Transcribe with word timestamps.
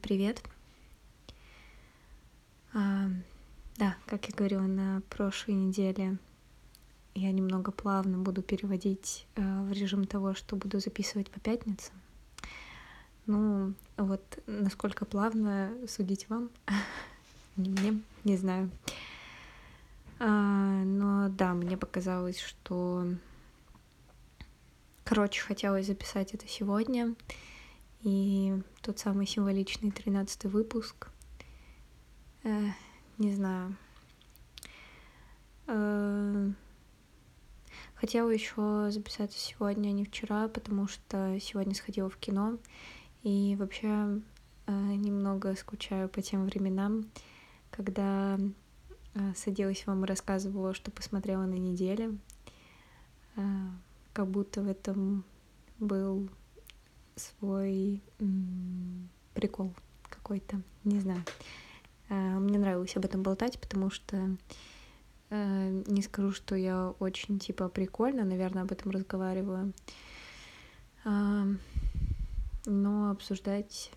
привет. 0.00 0.42
А, 2.72 3.08
да, 3.76 3.96
как 4.06 4.26
я 4.26 4.34
говорила 4.34 4.62
на 4.62 5.02
прошлой 5.10 5.54
неделе, 5.54 6.16
я 7.14 7.30
немного 7.32 7.70
плавно 7.70 8.18
буду 8.18 8.42
переводить 8.42 9.26
а, 9.36 9.62
в 9.62 9.72
режим 9.72 10.06
того, 10.06 10.34
что 10.34 10.56
буду 10.56 10.80
записывать 10.80 11.30
по 11.30 11.38
пятницам. 11.40 11.94
Ну, 13.26 13.74
вот 13.96 14.22
насколько 14.46 15.04
плавно 15.04 15.72
судить 15.86 16.28
вам, 16.28 16.50
не 17.56 17.68
мне, 17.68 18.00
не 18.24 18.36
знаю. 18.36 18.70
А, 20.18 20.82
но 20.84 21.28
да, 21.28 21.52
мне 21.54 21.76
показалось, 21.76 22.40
что... 22.40 23.06
Короче, 25.04 25.42
хотелось 25.42 25.86
записать 25.86 26.34
это 26.34 26.46
сегодня. 26.48 27.14
И 28.02 28.54
тот 28.80 28.98
самый 28.98 29.26
символичный 29.26 29.90
тринадцатый 29.90 30.50
выпуск. 30.50 31.08
Э, 32.44 32.68
не 33.18 33.34
знаю. 33.34 33.76
Э, 35.66 36.50
хотела 37.94 38.30
еще 38.30 38.88
записаться 38.90 39.38
сегодня, 39.38 39.88
а 39.88 39.92
не 39.92 40.04
вчера, 40.06 40.48
потому 40.48 40.88
что 40.88 41.38
сегодня 41.40 41.74
сходила 41.74 42.08
в 42.08 42.16
кино. 42.16 42.58
И 43.22 43.54
вообще 43.58 44.22
э, 44.66 44.72
немного 44.72 45.54
скучаю 45.54 46.08
по 46.08 46.22
тем 46.22 46.46
временам, 46.46 47.10
когда 47.70 48.38
э, 49.14 49.32
садилась 49.36 49.86
вам 49.86 50.04
и 50.04 50.08
рассказывала, 50.08 50.72
что 50.72 50.90
посмотрела 50.90 51.44
на 51.44 51.56
неделе. 51.56 52.16
Э, 53.36 53.42
как 54.14 54.28
будто 54.28 54.62
в 54.62 54.68
этом 54.68 55.24
был 55.78 56.30
свой 57.20 58.02
прикол 59.34 59.74
какой-то, 60.08 60.60
не 60.84 61.00
знаю. 61.00 61.24
Э, 62.10 62.38
мне 62.38 62.58
нравилось 62.58 62.96
об 62.96 63.04
этом 63.04 63.22
болтать, 63.22 63.58
потому 63.58 63.90
что 63.90 64.36
э, 65.30 65.82
не 65.86 66.02
скажу, 66.02 66.32
что 66.32 66.54
я 66.54 66.90
очень 66.98 67.38
типа 67.38 67.68
прикольно, 67.68 68.24
наверное, 68.24 68.62
об 68.64 68.72
этом 68.72 68.90
разговариваю. 68.90 69.72
Э, 71.04 71.44
но 72.66 73.10
обсуждать 73.10 73.90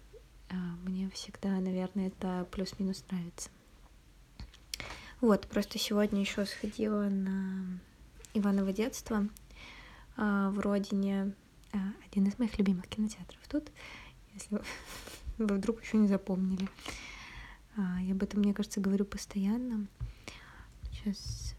мне 0.84 1.10
всегда, 1.10 1.50
наверное, 1.60 2.08
это 2.08 2.48
плюс-минус 2.52 3.04
нравится. 3.10 3.50
Вот, 5.20 5.48
просто 5.48 5.80
сегодня 5.80 6.22
еще 6.22 6.46
сходила 6.46 7.10
на 7.10 7.80
Иваново 8.36 8.72
детство 8.72 9.28
в 10.16 10.60
родине 10.60 11.34
один 12.06 12.28
из 12.28 12.38
моих 12.40 12.58
любимых 12.58 12.88
кинотеатров 12.88 13.40
тут, 13.48 13.72
если 14.34 14.62
вы 15.38 15.56
вдруг 15.56 15.82
еще 15.82 15.98
не 15.98 16.08
запомнили. 16.08 16.68
А, 17.76 18.02
я 18.02 18.14
об 18.14 18.24
этом, 18.24 18.42
мне 18.42 18.54
кажется, 18.54 18.80
говорю 18.80 19.06
постоянно. 19.06 19.88
Сейчас 20.92 21.56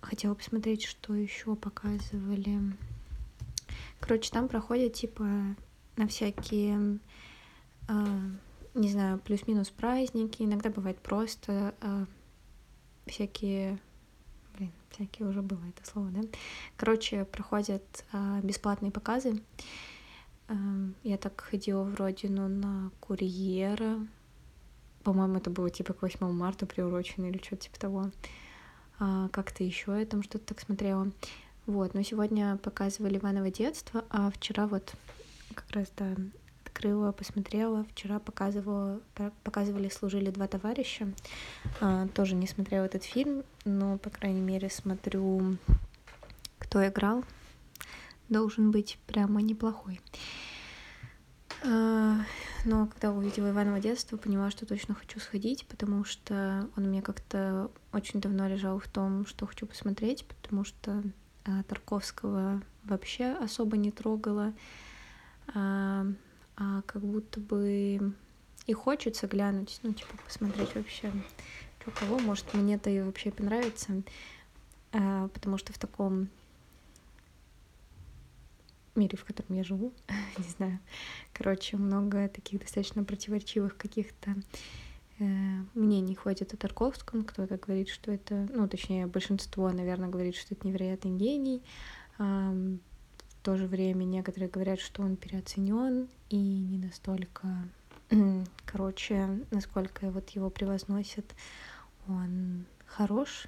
хотела 0.00 0.34
посмотреть, 0.34 0.84
что 0.84 1.14
еще 1.14 1.56
показывали. 1.56 2.60
Короче, 3.98 4.30
там 4.30 4.48
проходят 4.48 4.94
типа 4.94 5.26
на 5.96 6.06
всякие, 6.08 6.98
э, 7.88 8.30
не 8.74 8.90
знаю, 8.90 9.18
плюс-минус 9.18 9.70
праздники. 9.70 10.42
Иногда 10.42 10.70
бывает 10.70 10.98
просто 10.98 11.74
всякие 13.06 13.78
всякие 15.00 15.28
уже 15.28 15.40
было 15.40 15.60
это 15.68 15.88
слово, 15.88 16.10
да? 16.10 16.20
Короче, 16.76 17.24
проходят 17.24 18.04
э, 18.12 18.40
бесплатные 18.42 18.92
показы. 18.92 19.42
Э, 20.48 20.54
я 21.02 21.16
так 21.16 21.40
ходила 21.40 21.84
в 21.84 21.94
родину 21.94 22.48
на 22.48 22.90
курьера. 23.00 24.06
По-моему, 25.02 25.38
это 25.38 25.48
было 25.48 25.70
типа 25.70 25.94
к 25.94 26.02
8 26.02 26.30
марта 26.32 26.66
приурочено 26.66 27.26
или 27.26 27.38
что-то 27.38 27.62
типа 27.62 27.80
того. 27.80 28.10
А, 28.98 29.28
как-то 29.28 29.64
еще 29.64 29.98
я 29.98 30.04
там 30.04 30.22
что-то 30.22 30.44
так 30.44 30.60
смотрела. 30.60 31.10
Вот, 31.64 31.94
но 31.94 32.02
сегодня 32.02 32.58
показывали 32.58 33.16
Иваново 33.16 33.50
детство, 33.50 34.04
а 34.10 34.30
вчера 34.30 34.66
вот 34.66 34.92
как 35.54 35.70
раз, 35.70 35.90
да, 35.96 36.14
открыла, 36.80 37.12
посмотрела. 37.12 37.84
Вчера 37.92 38.18
показывала, 38.18 39.00
показывали 39.44 39.90
«Служили 39.90 40.30
два 40.30 40.46
товарища». 40.46 41.12
А, 41.82 42.08
тоже 42.08 42.34
не 42.34 42.46
смотрела 42.46 42.86
этот 42.86 43.04
фильм, 43.04 43.44
но, 43.66 43.98
по 43.98 44.08
крайней 44.08 44.40
мере, 44.40 44.70
смотрю, 44.70 45.58
кто 46.58 46.86
играл. 46.86 47.22
Должен 48.30 48.70
быть 48.70 48.98
прямо 49.06 49.42
неплохой. 49.42 50.00
А, 51.62 52.20
но 52.64 52.86
когда 52.86 53.12
увидела 53.12 53.50
Иваново 53.50 53.78
детство, 53.78 54.16
поняла, 54.16 54.50
что 54.50 54.64
точно 54.64 54.94
хочу 54.94 55.20
сходить, 55.20 55.66
потому 55.66 56.06
что 56.06 56.66
он 56.78 56.84
мне 56.84 57.02
как-то 57.02 57.70
очень 57.92 58.22
давно 58.22 58.48
лежал 58.48 58.78
в 58.78 58.88
том, 58.88 59.26
что 59.26 59.44
хочу 59.46 59.66
посмотреть, 59.66 60.24
потому 60.24 60.64
что 60.64 61.02
а, 61.44 61.62
Тарковского 61.64 62.62
вообще 62.84 63.32
особо 63.32 63.76
не 63.76 63.90
трогала. 63.90 64.54
А, 66.60 66.82
как 66.82 67.00
будто 67.00 67.40
бы 67.40 68.12
и 68.66 68.72
хочется 68.74 69.26
глянуть, 69.26 69.80
ну, 69.82 69.94
типа, 69.94 70.14
посмотреть 70.22 70.74
вообще, 70.74 71.10
что 71.80 71.90
кого, 71.90 72.18
может, 72.18 72.52
мне 72.52 72.74
это 72.74 72.90
и 72.90 73.00
вообще 73.00 73.30
понравится, 73.30 74.02
а, 74.92 75.28
потому 75.28 75.56
что 75.56 75.72
в 75.72 75.78
таком 75.78 76.28
мире, 78.94 79.16
в 79.16 79.24
котором 79.24 79.56
я 79.56 79.64
живу, 79.64 79.94
не 80.38 80.48
знаю, 80.50 80.78
короче, 81.32 81.78
много 81.78 82.28
таких 82.28 82.60
достаточно 82.60 83.04
противоречивых 83.04 83.78
каких-то 83.78 84.34
э, 85.18 85.24
мнений 85.72 86.14
ходит 86.14 86.52
о 86.52 86.58
Тарковском, 86.58 87.24
кто-то 87.24 87.56
говорит, 87.56 87.88
что 87.88 88.12
это, 88.12 88.46
ну, 88.52 88.68
точнее, 88.68 89.06
большинство, 89.06 89.70
наверное, 89.70 90.10
говорит, 90.10 90.36
что 90.36 90.54
это 90.54 90.66
невероятный 90.66 91.16
гений, 91.16 91.62
в 93.40 93.42
то 93.42 93.56
же 93.56 93.66
время 93.66 94.04
некоторые 94.04 94.50
говорят, 94.50 94.80
что 94.80 95.00
он 95.00 95.16
переоценен 95.16 96.08
и 96.28 96.36
не 96.36 96.76
настолько, 96.76 97.48
короче, 98.66 99.46
насколько 99.50 100.10
вот 100.10 100.28
его 100.30 100.50
превозносят, 100.50 101.24
он 102.06 102.66
хорош. 102.84 103.46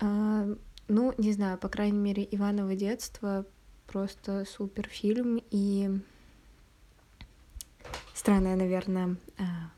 А, 0.00 0.48
ну, 0.88 1.14
не 1.16 1.32
знаю, 1.32 1.58
по 1.58 1.68
крайней 1.68 1.98
мере, 1.98 2.26
Иваново 2.28 2.74
детство 2.74 3.46
просто 3.86 4.44
супер 4.44 4.88
фильм 4.88 5.40
и 5.52 6.00
странная, 8.14 8.56
наверное, 8.56 9.16
а, 9.38 9.70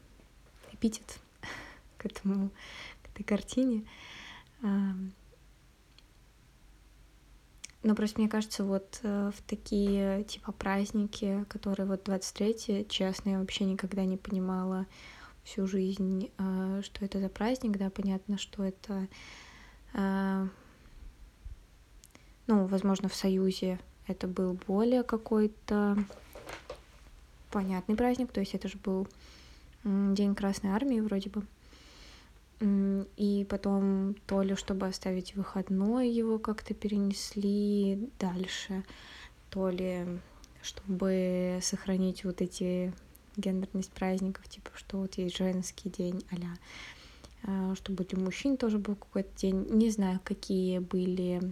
эпитет 0.73 1.19
к 1.99 2.07
этому, 2.07 2.49
к 3.03 3.11
этой 3.11 3.25
картине. 3.25 3.85
Но 7.83 7.95
просто 7.95 8.21
мне 8.21 8.29
кажется, 8.29 8.63
вот 8.63 9.01
э, 9.03 9.31
в 9.35 9.43
такие 9.43 10.25
типа 10.25 10.53
праздники, 10.53 11.47
которые 11.49 11.87
вот 11.87 12.05
23 12.05 12.87
честно, 12.89 13.31
я 13.31 13.39
вообще 13.39 13.65
никогда 13.65 14.05
не 14.05 14.19
понимала 14.19 14.87
всю 15.45 15.67
жизнь, 15.67 16.31
э, 16.37 16.83
что 16.85 17.05
это 17.05 17.21
за 17.21 17.31
праздник, 17.31 17.79
да, 17.79 17.89
понятно, 17.89 18.37
что 18.37 18.65
это, 18.65 19.09
э, 19.95 20.47
ну, 22.47 22.67
возможно, 22.67 23.09
в 23.09 23.15
Союзе 23.15 23.81
это 24.07 24.27
был 24.27 24.59
более 24.67 25.03
какой-то 25.03 25.97
понятный 27.51 27.97
праздник, 27.97 28.31
то 28.31 28.41
есть 28.41 28.55
это 28.55 28.69
же 28.69 28.77
был 28.77 29.09
День 29.85 30.35
Красной 30.35 30.71
Армии 30.71 31.01
вроде 31.01 31.31
бы. 31.31 31.47
И 33.21 33.45
потом 33.51 34.15
то 34.27 34.41
ли 34.41 34.55
чтобы 34.55 34.87
оставить 34.87 35.35
выходной 35.35 36.09
его 36.09 36.39
как-то 36.39 36.73
перенесли 36.73 38.09
дальше, 38.19 38.83
то 39.51 39.69
ли 39.69 40.07
чтобы 40.63 41.59
сохранить 41.61 42.25
вот 42.25 42.41
эти 42.41 42.95
гендерность 43.37 43.93
праздников, 43.93 44.49
типа 44.49 44.71
что 44.75 45.01
вот 45.01 45.19
есть 45.19 45.37
женский 45.37 45.91
день 45.91 46.25
а 47.43 47.75
чтобы 47.75 48.05
для 48.05 48.19
мужчин 48.19 48.57
тоже 48.57 48.79
был 48.79 48.95
какой-то 48.95 49.29
день. 49.37 49.67
Не 49.69 49.91
знаю, 49.91 50.19
какие 50.25 50.79
были, 50.79 51.43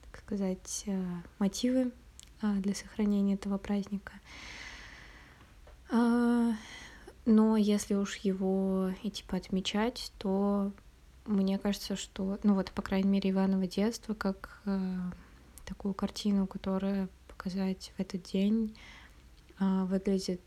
так 0.00 0.20
сказать, 0.24 0.84
э, 0.86 1.04
мотивы 1.38 1.92
а, 2.40 2.54
для 2.54 2.74
сохранения 2.74 3.34
этого 3.34 3.58
праздника. 3.58 4.14
Но 7.24 7.56
если 7.56 7.94
уж 7.94 8.16
его 8.16 8.90
и 9.02 9.10
типа 9.10 9.36
отмечать, 9.36 10.12
то 10.18 10.72
мне 11.26 11.58
кажется, 11.58 11.96
что, 11.96 12.38
ну 12.42 12.54
вот, 12.54 12.72
по 12.72 12.82
крайней 12.82 13.08
мере, 13.08 13.30
Иваново 13.30 13.66
детство, 13.66 14.14
как 14.14 14.60
э, 14.64 14.96
такую 15.64 15.94
картину, 15.94 16.46
которая 16.46 17.08
показать 17.28 17.92
в 17.96 18.00
этот 18.00 18.22
день, 18.24 18.76
э, 19.58 19.84
выглядит 19.84 20.40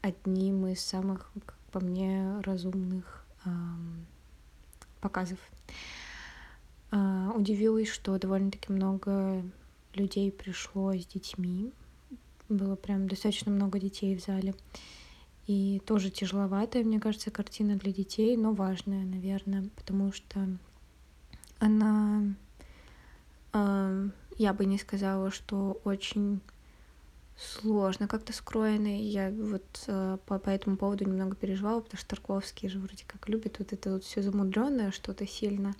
одним 0.00 0.66
из 0.66 0.80
самых, 0.80 1.30
как 1.34 1.54
по 1.72 1.80
мне, 1.80 2.40
разумных 2.40 3.26
э, 3.44 3.48
показов. 5.00 5.38
Э, 6.90 7.30
удивилась, 7.34 7.88
что 7.88 8.18
довольно-таки 8.18 8.72
много 8.72 9.42
людей 9.94 10.30
пришло 10.30 10.94
с 10.94 11.06
детьми. 11.06 11.72
было 12.48 12.76
прям 12.76 13.08
достаточно 13.08 13.50
много 13.50 13.78
детей 13.78 14.16
в 14.16 14.22
зале. 14.22 14.54
И 15.48 15.80
тоже 15.86 16.10
тяжеловатая, 16.10 16.84
мне 16.84 17.00
кажется, 17.00 17.30
картина 17.30 17.76
для 17.76 17.90
детей, 17.90 18.36
но 18.36 18.52
важная, 18.52 19.04
наверное, 19.06 19.70
потому 19.76 20.12
что 20.12 20.46
она, 21.58 22.22
э, 23.54 24.08
я 24.36 24.52
бы 24.52 24.66
не 24.66 24.78
сказала, 24.78 25.30
что 25.30 25.80
очень 25.84 26.42
сложно 27.38 28.08
как-то 28.08 28.34
скроенный. 28.34 29.00
Я 29.00 29.30
вот 29.30 29.84
э, 29.86 30.18
по, 30.26 30.38
по 30.38 30.50
этому 30.50 30.76
поводу 30.76 31.06
немного 31.06 31.34
переживала, 31.34 31.80
потому 31.80 31.98
что 31.98 32.08
Тарковский 32.10 32.68
же 32.68 32.78
вроде 32.78 33.04
как 33.06 33.26
любит 33.26 33.58
вот 33.58 33.72
это 33.72 33.92
вот 33.92 34.04
все 34.04 34.20
замудренное 34.20 34.90
что-то 34.90 35.26
сильно. 35.26 35.74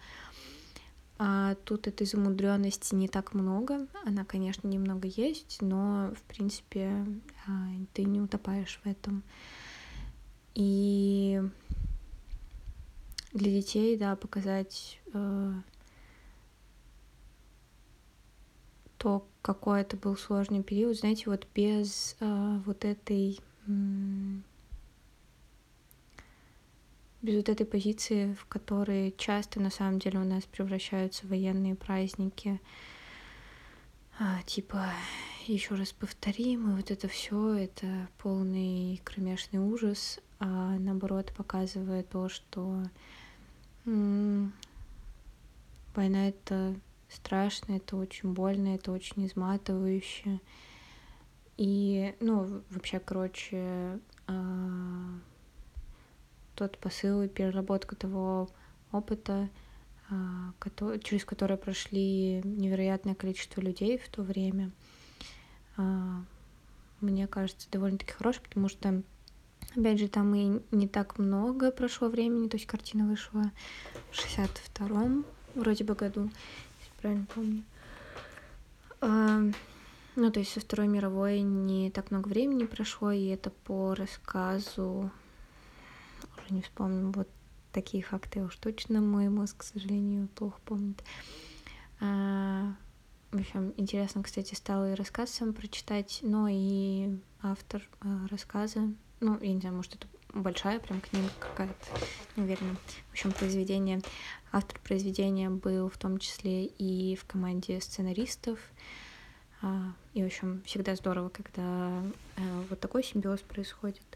А 1.19 1.57
тут 1.65 1.89
этой 1.89 2.07
замудренности 2.07 2.95
не 2.95 3.09
так 3.09 3.35
много. 3.35 3.87
Она, 4.07 4.25
конечно, 4.25 4.67
немного 4.67 5.09
есть, 5.09 5.59
но, 5.61 6.15
в 6.17 6.23
принципе, 6.23 7.05
э, 7.47 7.51
ты 7.93 8.05
не 8.05 8.23
утопаешь 8.23 8.81
в 8.83 8.89
этом. 8.89 9.25
И 10.59 11.41
для 13.33 13.53
детей, 13.53 13.97
да, 13.97 14.17
показать 14.17 14.99
э, 15.15 15.53
то, 18.97 19.25
какой 19.41 19.83
это 19.83 19.97
был 19.97 20.17
сложный 20.17 20.65
период, 20.65 20.99
знаете, 20.99 21.25
вот 21.27 21.47
без 21.55 22.17
э, 22.19 22.59
вот 22.67 22.85
этой 22.85 23.39
без 27.23 27.37
вот 27.37 27.49
этой 27.49 27.65
позиции, 27.65 28.33
в 28.35 28.47
которой 28.47 29.15
часто 29.17 29.61
на 29.61 29.71
самом 29.71 30.01
деле 30.01 30.19
у 30.19 30.25
нас 30.25 30.43
превращаются 30.45 31.29
военные 31.29 31.77
праздники, 31.77 32.61
а, 34.19 34.43
типа 34.43 34.93
еще 35.47 35.75
раз 35.77 35.93
повторим, 35.93 36.71
и 36.71 36.77
вот 36.77 36.91
это 36.91 37.09
все, 37.09 37.55
это 37.55 38.09
полный 38.19 39.01
кромешный 39.05 39.61
ужас, 39.61 40.19
а 40.41 40.77
наоборот 40.79 41.33
показывает 41.37 42.09
то, 42.11 42.29
что 42.29 42.83
война 45.95 46.29
это 46.29 46.75
страшно, 47.09 47.75
это 47.75 47.97
очень 47.97 48.33
больно, 48.33 48.75
это 48.75 48.93
очень 48.93 49.27
изматывающе. 49.27 50.41
И, 51.57 52.15
ну, 52.21 52.63
вообще, 52.71 53.01
короче, 53.01 53.99
э, 54.29 55.05
тот 56.55 56.79
посыл 56.79 57.23
и 57.23 57.29
переработка 57.29 57.97
того 57.97 58.49
опыта, 58.93 59.49
через 61.03 61.25
который 61.25 61.57
прошли 61.57 62.41
невероятное 62.45 63.15
количество 63.15 63.61
людей 63.61 63.99
в 63.99 64.09
то 64.09 64.23
время, 64.23 64.71
э, 65.77 65.83
мне 67.01 67.27
кажется, 67.27 67.69
довольно-таки 67.71 68.13
хороший, 68.13 68.43
потому 68.43 68.69
что, 68.69 69.03
опять 69.77 69.99
же, 69.99 70.09
там 70.09 70.35
и 70.35 70.63
не 70.71 70.89
так 70.89 71.19
много 71.19 71.71
прошло 71.71 72.09
времени, 72.09 72.49
то 72.49 72.57
есть 72.57 72.67
картина 72.67 73.07
вышла 73.07 73.53
в 74.11 74.15
62-м 74.15 75.25
вроде 75.55 75.85
бы 75.85 75.95
году, 75.95 76.31
правильно 77.01 77.27
помню. 77.35 77.63
А, 79.01 79.41
ну, 80.17 80.31
то 80.33 80.41
есть 80.41 80.53
со 80.53 80.61
Второй 80.61 80.89
мировой 80.89 81.41
не 81.41 81.91
так 81.91 82.11
много 82.11 82.29
времени 82.29 82.65
прошло, 82.65 83.13
и 83.13 83.27
это 83.27 83.51
по 83.51 83.95
рассказу, 83.95 85.11
уже 86.37 86.55
не 86.55 86.63
вспомню, 86.63 87.13
вот 87.13 87.29
такие 87.73 88.03
факты 88.03 88.43
уж 88.43 88.57
точно 88.57 89.01
мой 89.01 89.29
мозг, 89.29 89.59
к 89.59 89.63
сожалению, 89.63 90.29
плохо 90.29 90.61
помнит. 90.65 91.03
А, 92.01 92.75
в 93.31 93.39
общем, 93.39 93.75
интересно, 93.77 94.23
кстати, 94.23 94.55
стало 94.55 94.93
и 94.93 94.95
рассказ 94.95 95.31
сам 95.31 95.53
прочитать, 95.53 96.21
но 96.23 96.49
и 96.51 97.19
автор 97.43 97.87
а, 98.01 98.27
рассказа, 98.29 98.93
ну, 99.21 99.39
я 99.41 99.53
не 99.53 99.61
знаю, 99.61 99.77
может, 99.77 99.95
это 99.95 100.07
большая 100.33 100.79
прям 100.79 101.01
книга 101.01 101.29
какая-то, 101.41 102.01
не 102.37 102.45
уверена. 102.45 102.77
В 103.09 103.13
общем, 103.13 103.33
произведение, 103.33 104.01
автор 104.53 104.79
произведения 104.81 105.51
был 105.51 105.89
в 105.89 105.99
том 105.99 106.19
числе 106.19 106.67
и 106.67 107.17
в 107.17 107.25
команде 107.25 107.81
сценаристов. 107.81 108.59
А, 109.61 109.93
и, 110.15 110.23
в 110.23 110.27
общем, 110.27 110.63
всегда 110.65 110.95
здорово, 110.95 111.31
когда 111.31 112.03
э, 112.37 112.63
вот 112.71 112.79
такой 112.79 113.03
симбиоз 113.03 113.41
происходит. 113.41 114.07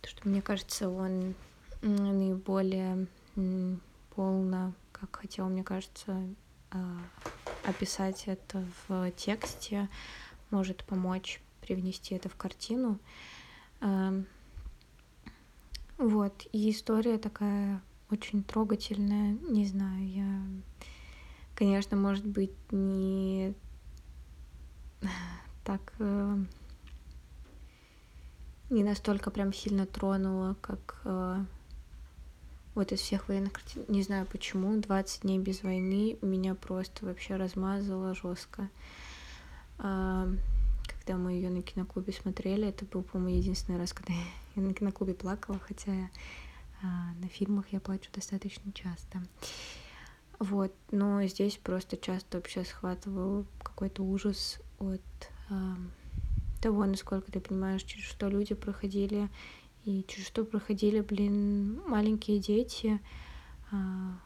Потому 0.00 0.16
что, 0.16 0.28
мне 0.28 0.40
кажется, 0.40 0.88
он 0.88 1.34
наиболее 1.82 3.06
полно, 4.14 4.74
как 4.92 5.16
хотел, 5.16 5.48
мне 5.48 5.62
кажется, 5.62 6.26
а, 6.70 6.98
описать 7.64 8.24
это 8.26 8.64
в 8.88 9.10
тексте, 9.12 9.88
может 10.50 10.84
помочь 10.84 11.40
привнести 11.60 12.14
это 12.14 12.28
в 12.28 12.36
картину. 12.36 12.98
Эм, 13.80 14.26
вот, 15.96 16.46
и 16.52 16.70
история 16.70 17.18
такая 17.18 17.82
очень 18.10 18.42
трогательная, 18.42 19.38
не 19.48 19.66
знаю, 19.66 20.08
я, 20.08 20.42
конечно, 21.54 21.96
может 21.96 22.26
быть, 22.26 22.52
не 22.72 23.54
так, 25.64 25.92
э, 25.98 26.36
не 28.70 28.82
настолько 28.82 29.30
прям 29.30 29.52
сильно 29.52 29.86
тронула, 29.86 30.56
как 30.60 31.00
э, 31.04 31.44
вот 32.74 32.92
из 32.92 33.00
всех 33.00 33.28
военных 33.28 33.52
картин. 33.52 33.84
Не 33.88 34.02
знаю 34.02 34.26
почему, 34.26 34.80
20 34.80 35.22
дней 35.22 35.38
без 35.38 35.62
войны 35.62 36.18
меня 36.22 36.54
просто 36.54 37.06
вообще 37.06 37.36
размазало 37.36 38.14
жестко. 38.14 38.68
Э, 39.78 40.32
когда 40.86 41.16
мы 41.16 41.32
ее 41.32 41.50
на 41.50 41.62
киноклубе 41.62 42.12
смотрели, 42.12 42.68
это 42.68 42.84
был, 42.84 43.02
по-моему, 43.02 43.38
единственный 43.38 43.78
раз, 43.78 43.92
когда 43.92 44.14
я 44.54 44.62
на 44.62 44.74
киноклубе 44.74 45.14
плакала, 45.14 45.58
хотя 45.58 45.92
а, 46.82 47.12
на 47.20 47.28
фильмах 47.28 47.66
я 47.72 47.80
плачу 47.80 48.10
достаточно 48.12 48.72
часто. 48.72 49.22
Вот, 50.38 50.72
но 50.90 51.22
здесь 51.24 51.58
просто 51.58 51.96
часто 51.98 52.38
вообще 52.38 52.64
схватывал 52.64 53.44
какой-то 53.62 54.02
ужас 54.02 54.58
от 54.78 55.02
а, 55.50 55.76
того, 56.62 56.86
насколько 56.86 57.30
ты 57.30 57.40
понимаешь, 57.40 57.82
через 57.82 58.06
что 58.06 58.28
люди 58.28 58.54
проходили, 58.54 59.28
и 59.84 60.04
через 60.06 60.26
что 60.26 60.44
проходили, 60.44 61.00
блин, 61.00 61.80
маленькие 61.86 62.38
дети, 62.38 63.00
а, 63.70 64.18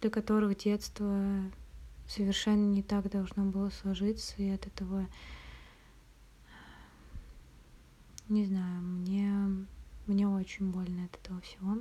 для 0.00 0.10
которых 0.10 0.56
детство 0.58 1.42
совершенно 2.06 2.66
не 2.72 2.82
так 2.82 3.10
должно 3.10 3.44
было 3.44 3.70
сложиться, 3.70 4.34
и 4.38 4.50
от 4.50 4.66
этого 4.66 5.06
не 8.28 8.44
знаю, 8.44 8.82
мне, 8.82 9.66
мне 10.06 10.28
очень 10.28 10.70
больно 10.70 11.04
от 11.04 11.16
этого 11.16 11.40
всего. 11.40 11.78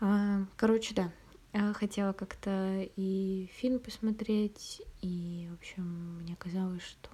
А, 0.00 0.44
короче, 0.56 0.94
да, 0.94 1.72
хотела 1.74 2.12
как-то 2.12 2.88
и 2.96 3.48
фильм 3.54 3.78
посмотреть, 3.78 4.82
и, 5.02 5.48
в 5.50 5.54
общем, 5.54 6.18
мне 6.18 6.34
казалось, 6.36 6.82
что 6.82 7.10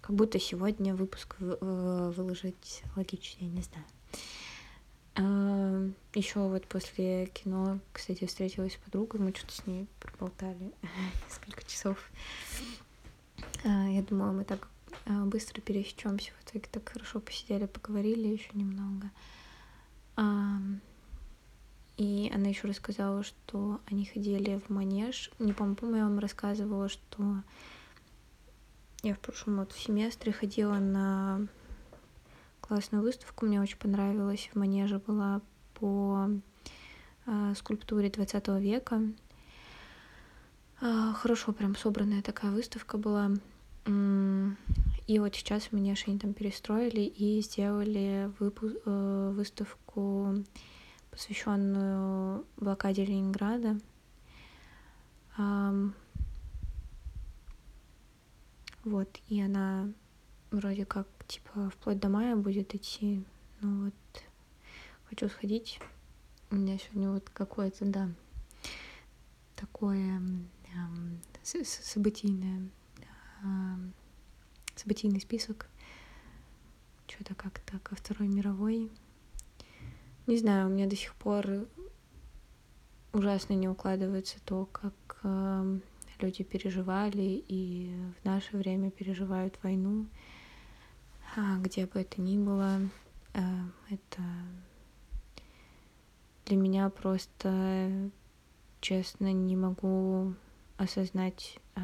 как 0.00 0.14
будто 0.14 0.38
сегодня 0.38 0.94
выпуск 0.94 1.36
выложить 1.38 2.82
логичнее, 2.96 3.50
не 3.50 3.62
знаю. 3.62 3.84
А, 5.18 5.88
Еще 6.14 6.40
вот 6.40 6.66
после 6.66 7.26
кино, 7.26 7.78
кстати, 7.92 8.26
встретилась 8.26 8.74
с 8.74 8.76
подругой, 8.76 9.20
мы 9.20 9.32
что-то 9.34 9.54
с 9.54 9.66
ней 9.66 9.86
проболтали 10.00 10.72
несколько 11.28 11.64
часов. 11.64 12.10
А, 13.64 13.88
я 13.88 14.02
думала, 14.02 14.32
мы 14.32 14.44
так 14.44 14.68
а, 15.06 15.24
быстро 15.24 15.60
пересечемся. 15.60 16.32
В 16.40 16.50
итоге 16.50 16.66
так 16.70 16.88
хорошо 16.88 17.20
посидели, 17.20 17.66
поговорили 17.66 18.28
еще 18.28 18.50
немного. 18.52 19.10
И 21.96 22.30
она 22.34 22.48
еще 22.48 22.68
рассказала, 22.68 23.22
что 23.22 23.80
они 23.86 24.04
ходили 24.04 24.60
в 24.66 24.70
манеж. 24.70 25.30
Не 25.38 25.52
помню, 25.52 25.76
помню, 25.76 25.96
я 25.98 26.04
вам 26.04 26.18
рассказывала, 26.18 26.88
что 26.90 27.42
я 29.06 29.14
в 29.14 29.20
прошлом 29.20 29.58
вот 29.58 29.72
семестре 29.72 30.32
ходила 30.32 30.78
на 30.78 31.46
классную 32.60 33.02
выставку, 33.02 33.46
мне 33.46 33.60
очень 33.60 33.78
понравилось. 33.78 34.50
В 34.52 34.58
манеже 34.58 34.98
была 34.98 35.40
по 35.74 36.28
э, 37.26 37.54
скульптуре 37.56 38.10
20 38.10 38.48
века. 38.60 39.02
Э, 40.80 41.12
хорошо 41.14 41.52
прям 41.52 41.76
собранная 41.76 42.22
такая 42.22 42.50
выставка 42.50 42.98
была. 42.98 43.30
И 43.86 45.18
вот 45.20 45.36
сейчас 45.36 45.70
мне 45.70 45.94
они 46.06 46.18
там 46.18 46.34
перестроили 46.34 47.02
и 47.02 47.40
сделали 47.40 48.32
выпу- 48.40 48.80
э, 48.84 49.30
выставку, 49.32 50.44
посвященную 51.12 52.44
блокаде 52.56 53.04
Ленинграда. 53.04 53.78
Um, 55.38 55.92
вот, 58.86 59.20
и 59.28 59.42
она 59.42 59.92
вроде 60.52 60.86
как, 60.86 61.08
типа, 61.26 61.70
вплоть 61.70 61.98
до 61.98 62.08
мая 62.08 62.36
будет 62.36 62.72
идти. 62.74 63.24
Ну 63.60 63.86
вот, 63.86 64.22
хочу 65.06 65.28
сходить. 65.28 65.80
У 66.50 66.54
меня 66.54 66.78
сегодня 66.78 67.10
вот 67.10 67.28
какое-то, 67.30 67.84
да, 67.84 68.08
такое 69.56 69.98
эм, 69.98 71.20
событийное 71.42 72.70
событийный 74.76 75.20
список. 75.20 75.66
Что-то 77.08 77.34
как-то 77.34 77.80
ко 77.80 77.96
Второй 77.96 78.28
мировой. 78.28 78.90
Не 80.28 80.38
знаю, 80.38 80.68
у 80.68 80.70
меня 80.70 80.86
до 80.86 80.94
сих 80.94 81.14
пор 81.16 81.66
ужасно 83.12 83.54
не 83.54 83.68
укладывается 83.68 84.36
то, 84.44 84.66
как 84.66 85.20
э, 85.24 85.80
люди 86.20 86.42
переживали 86.44 87.44
и 87.48 87.94
в 88.20 88.24
наше 88.24 88.56
время 88.56 88.90
переживают 88.90 89.58
войну, 89.62 90.06
а 91.36 91.58
где 91.58 91.86
бы 91.86 92.00
это 92.00 92.20
ни 92.20 92.38
было, 92.38 92.80
э, 93.34 93.40
это 93.90 94.22
для 96.46 96.56
меня 96.56 96.88
просто, 96.90 98.10
честно, 98.80 99.32
не 99.32 99.56
могу 99.56 100.34
осознать, 100.76 101.58
э, 101.74 101.80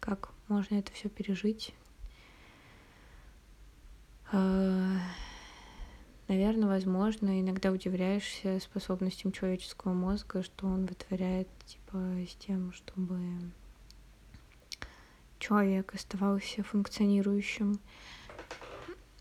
как 0.00 0.30
можно 0.48 0.76
это 0.76 0.92
все 0.92 1.08
пережить. 1.08 1.74
Наверное, 6.28 6.68
возможно, 6.68 7.40
иногда 7.40 7.72
удивляешься 7.72 8.60
способностям 8.60 9.32
человеческого 9.32 9.94
мозга, 9.94 10.42
что 10.42 10.66
он 10.66 10.84
вытворяет, 10.84 11.48
типа, 11.64 11.96
с 12.28 12.34
тем, 12.34 12.70
чтобы 12.74 13.18
человек 15.38 15.94
оставался 15.94 16.62
функционирующим. 16.62 17.80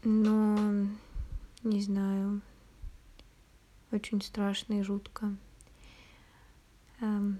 Но, 0.03 0.85
не 1.63 1.81
знаю, 1.81 2.41
очень 3.93 4.21
страшно 4.21 4.81
и 4.81 4.83
жутко. 4.83 5.33
Эм, 6.99 7.39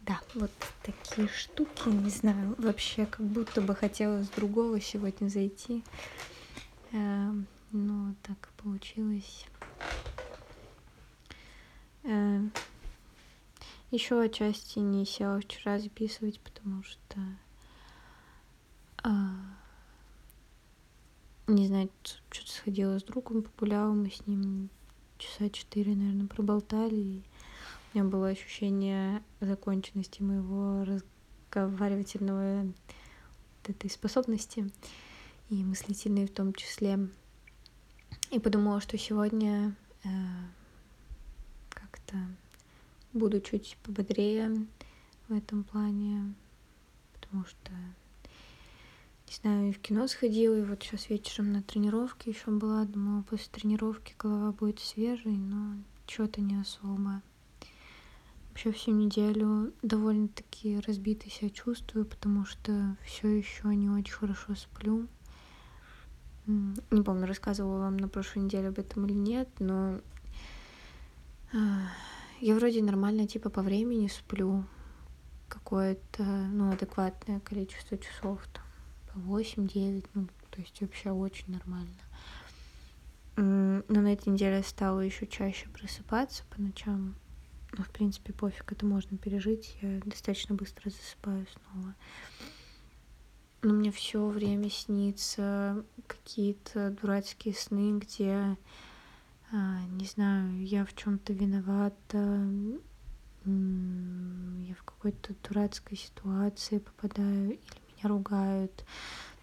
да, 0.00 0.20
вот 0.34 0.50
такие 0.82 1.28
штуки, 1.28 1.88
не 1.88 2.10
знаю, 2.10 2.56
вообще 2.58 3.06
как 3.06 3.24
будто 3.24 3.60
бы 3.60 3.76
хотела 3.76 4.24
с 4.24 4.28
другого 4.28 4.80
сегодня 4.80 5.28
зайти. 5.28 5.84
Эм, 6.90 7.46
но 7.72 8.14
так 8.22 8.48
получилось. 8.56 9.46
Э, 12.04 12.40
Еще 13.90 14.20
отчасти 14.20 14.78
не 14.78 15.04
села 15.04 15.40
вчера 15.40 15.78
записывать, 15.78 16.40
потому 16.40 16.82
что 16.82 17.20
а, 19.02 19.34
не 21.46 21.66
знаю, 21.66 21.90
что-то 22.30 22.52
сходила 22.52 22.98
с 22.98 23.02
другом, 23.02 23.42
погуляла, 23.42 23.92
мы 23.92 24.10
с 24.10 24.26
ним 24.26 24.70
часа 25.18 25.50
четыре, 25.50 25.94
наверное, 25.94 26.26
проболтали. 26.26 26.96
И 26.96 27.22
у 27.94 27.98
меня 27.98 28.04
было 28.04 28.28
ощущение 28.28 29.22
законченности 29.40 30.22
моего 30.22 30.84
разговаривательного 30.84 32.62
вот 32.64 33.70
этой 33.70 33.90
способности 33.90 34.70
и 35.50 35.62
мыслительной 35.64 36.26
в 36.26 36.32
том 36.32 36.54
числе. 36.54 37.08
И 38.32 38.38
подумала, 38.38 38.80
что 38.80 38.96
сегодня 38.96 39.74
э, 40.04 40.08
как-то 41.68 42.16
буду 43.12 43.42
чуть 43.42 43.76
пободрее 43.82 44.66
в 45.28 45.34
этом 45.34 45.64
плане, 45.64 46.32
потому 47.12 47.44
что, 47.44 47.70
не 49.28 49.34
знаю, 49.34 49.68
и 49.68 49.72
в 49.72 49.80
кино 49.80 50.06
сходила, 50.08 50.58
и 50.58 50.64
вот 50.64 50.82
сейчас 50.82 51.10
вечером 51.10 51.52
на 51.52 51.62
тренировке 51.62 52.30
еще 52.30 52.50
была, 52.50 52.86
думала, 52.86 53.20
после 53.20 53.52
тренировки 53.52 54.14
голова 54.18 54.52
будет 54.52 54.80
свежей, 54.80 55.36
но 55.36 55.76
что-то 56.06 56.40
не 56.40 56.56
особо. 56.58 57.20
Вообще 58.48 58.72
всю 58.72 58.92
неделю 58.92 59.74
довольно-таки 59.82 60.80
разбитой 60.80 61.30
себя 61.30 61.50
чувствую, 61.50 62.06
потому 62.06 62.46
что 62.46 62.96
все 63.04 63.28
еще 63.28 63.74
не 63.74 63.90
очень 63.90 64.14
хорошо 64.14 64.54
сплю. 64.54 65.06
Не 66.46 67.02
помню, 67.02 67.26
рассказывала 67.26 67.78
вам 67.78 67.96
на 67.96 68.08
прошлой 68.08 68.40
неделе 68.44 68.68
об 68.68 68.78
этом 68.78 69.06
или 69.06 69.14
нет, 69.14 69.48
но 69.60 70.00
а, 71.52 71.88
я 72.40 72.56
вроде 72.56 72.82
нормально 72.82 73.28
типа 73.28 73.48
по 73.48 73.62
времени 73.62 74.08
сплю 74.08 74.64
какое-то, 75.48 76.24
ну, 76.24 76.72
адекватное 76.72 77.38
количество 77.40 77.96
часов, 77.96 78.40
там, 78.52 78.64
по 79.12 79.38
8-9, 79.38 80.06
ну, 80.14 80.26
то 80.50 80.60
есть 80.60 80.80
вообще 80.80 81.10
очень 81.10 81.52
нормально. 81.52 81.88
Но 83.36 83.82
на 83.88 84.12
этой 84.12 84.30
неделе 84.30 84.62
стала 84.62 85.00
еще 85.00 85.26
чаще 85.26 85.68
просыпаться 85.68 86.42
по 86.50 86.60
ночам. 86.60 87.14
Ну, 87.76 87.84
в 87.84 87.90
принципе, 87.90 88.32
пофиг, 88.32 88.70
это 88.70 88.84
можно 88.84 89.16
пережить. 89.16 89.76
Я 89.80 90.00
достаточно 90.04 90.54
быстро 90.54 90.90
засыпаю 90.90 91.46
снова 91.46 91.94
но 93.62 93.74
мне 93.74 93.92
все 93.92 94.26
время 94.26 94.68
снится 94.70 95.84
какие-то 96.06 96.90
дурацкие 96.90 97.54
сны, 97.54 97.98
где, 97.98 98.56
а, 99.52 99.80
не 99.90 100.04
знаю, 100.06 100.64
я 100.66 100.84
в 100.84 100.94
чем-то 100.94 101.32
виновата, 101.32 102.48
я 103.44 104.74
в 104.74 104.82
какой-то 104.84 105.34
дурацкой 105.48 105.96
ситуации 105.96 106.78
попадаю 106.78 107.52
или 107.52 107.58
меня 107.96 108.08
ругают. 108.08 108.84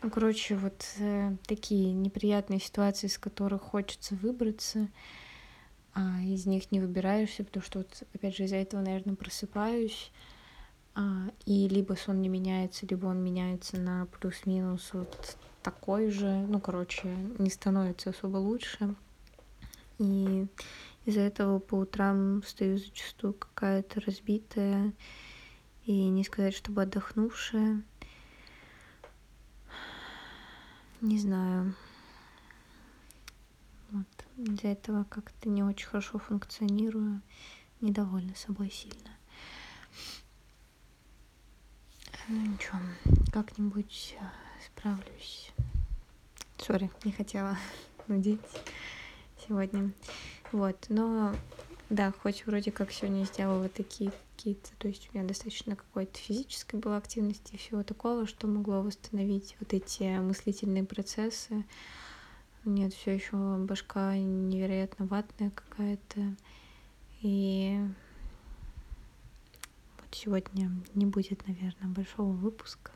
Ну, 0.02 0.10
короче, 0.10 0.56
вот 0.56 0.86
э, 1.00 1.36
такие 1.46 1.92
неприятные 1.92 2.62
ситуации, 2.62 3.08
из 3.08 3.18
которых 3.18 3.62
хочется 3.62 4.16
выбраться, 4.16 4.88
а 5.94 6.22
из 6.22 6.46
них 6.46 6.72
не 6.72 6.80
выбираешься, 6.80 7.44
потому 7.44 7.66
что 7.66 7.80
вот, 7.80 8.04
опять 8.14 8.38
же, 8.38 8.46
из-за 8.46 8.56
этого, 8.56 8.82
наверное, 8.82 9.16
просыпаюсь 9.16 10.12
и 11.46 11.68
либо 11.68 11.94
сон 11.94 12.22
не 12.22 12.30
меняется, 12.30 12.86
либо 12.86 13.08
он 13.08 13.24
меняется 13.24 13.78
на 13.78 14.06
плюс-минус 14.06 14.90
вот 14.94 15.38
такой 15.64 16.10
же. 16.10 16.30
Ну, 16.48 16.60
короче, 16.60 17.08
не 17.38 17.50
становится 17.50 18.10
особо 18.10 18.38
лучше. 18.38 18.96
И 19.98 20.48
из-за 21.06 21.22
этого 21.22 21.60
по 21.60 21.76
утрам 21.76 22.44
стою 22.44 22.78
зачастую 22.78 23.34
какая-то 23.34 24.02
разбитая 24.02 24.94
и 25.86 26.08
не 26.08 26.24
сказать, 26.24 26.54
чтобы 26.54 26.84
отдохнувшая. 26.84 27.84
Не 31.02 31.18
знаю. 31.18 31.76
Вот. 33.92 34.06
Из-за 34.38 34.68
этого 34.68 35.06
как-то 35.06 35.50
не 35.50 35.64
очень 35.64 35.88
хорошо 35.88 36.20
функционирую, 36.20 37.22
недовольна 37.82 38.36
собой 38.36 38.70
сильно. 38.70 39.19
Ну 42.32 42.42
ничего, 42.42 42.78
как-нибудь 43.32 44.16
э, 44.20 44.24
справлюсь. 44.64 45.52
Сори, 46.60 46.92
не 47.04 47.12
хотела 47.12 47.58
нудить 48.08 48.40
сегодня. 49.48 49.92
Вот, 50.52 50.78
но 50.90 51.36
да, 51.90 52.14
хоть 52.22 52.46
вроде 52.46 52.72
как 52.72 52.92
сегодня 52.92 53.26
сделала 53.26 53.68
такие 53.68 54.12
какие-то, 54.36 54.70
то 54.78 54.88
есть 54.88 55.10
у 55.12 55.18
меня 55.18 55.28
достаточно 55.28 55.76
какой-то 55.76 56.20
физической 56.20 56.76
была 56.76 56.98
активности 56.98 57.56
и 57.56 57.58
всего 57.58 57.82
такого, 57.82 58.28
что 58.28 58.46
могло 58.46 58.84
восстановить 58.84 59.56
вот 59.60 59.74
эти 59.74 60.20
мыслительные 60.20 60.84
процессы. 60.84 61.66
Нет, 62.64 62.94
все 62.94 63.16
еще 63.16 63.38
башка 63.58 64.16
невероятно 64.16 65.08
ватная 65.08 65.50
какая-то. 65.50 66.36
И 67.22 67.80
сегодня 70.12 70.72
не 70.94 71.06
будет, 71.06 71.48
наверное, 71.48 71.90
большого 71.90 72.32
выпуска. 72.32 72.92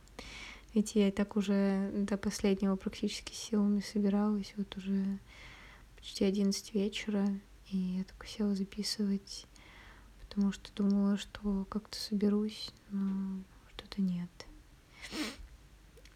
Ведь 0.73 0.95
я 0.95 1.09
и 1.09 1.11
так 1.11 1.35
уже 1.35 1.91
до 1.93 2.17
последнего 2.17 2.75
практически 2.75 3.33
силами 3.33 3.79
собиралась, 3.79 4.53
вот 4.57 4.75
уже 4.77 5.19
почти 5.95 6.25
11 6.25 6.73
вечера, 6.73 7.27
и 7.69 7.77
я 7.77 8.03
только 8.03 8.27
села 8.27 8.55
записывать, 8.55 9.45
потому 10.19 10.51
что 10.51 10.73
думала, 10.73 11.17
что 11.17 11.65
как-то 11.69 11.97
соберусь, 11.97 12.71
но 12.89 13.43
что-то 13.75 14.01
нет. 14.01 14.29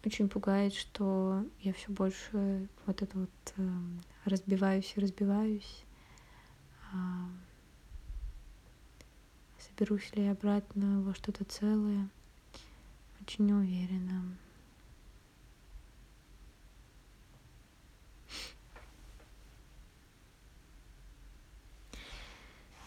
Очень 0.04 0.30
пугает, 0.30 0.74
что 0.74 1.46
я 1.60 1.74
все 1.74 1.92
больше 1.92 2.68
вот 2.86 3.02
это 3.02 3.18
вот 3.20 3.54
э, 3.58 3.70
разбиваюсь 4.26 4.94
и 4.96 5.02
разбиваюсь. 5.02 5.84
Соберусь 9.78 10.12
ли 10.16 10.26
я 10.26 10.32
обратно 10.32 11.04
во 11.04 11.14
что-то 11.14 11.46
целое. 11.46 12.10
Очень 13.22 13.46
не 13.46 13.54
уверена. 13.54 14.24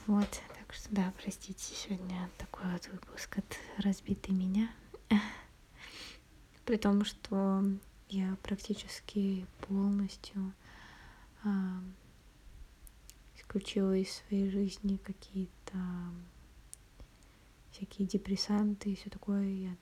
Вот, 0.08 0.28
так 0.58 0.74
что 0.74 0.92
да, 0.92 1.12
простите, 1.22 1.72
сегодня 1.76 2.28
такой 2.38 2.64
вот 2.72 2.88
выпуск 2.88 3.38
от 3.38 3.56
разбитой 3.76 4.34
меня. 4.34 4.68
При 6.64 6.76
том, 6.76 7.04
что 7.04 7.62
я 8.08 8.36
практически 8.42 9.46
полностью 9.68 10.52
а, 11.44 11.80
исключила 13.36 13.96
из 13.96 14.10
своей 14.10 14.50
жизни 14.50 14.96
какие-то 14.96 15.78
всякие 17.80 18.06
депрессанты 18.06 18.90
и 18.90 18.94
все 18.94 19.08
такое. 19.08 19.44
Я 19.44 19.76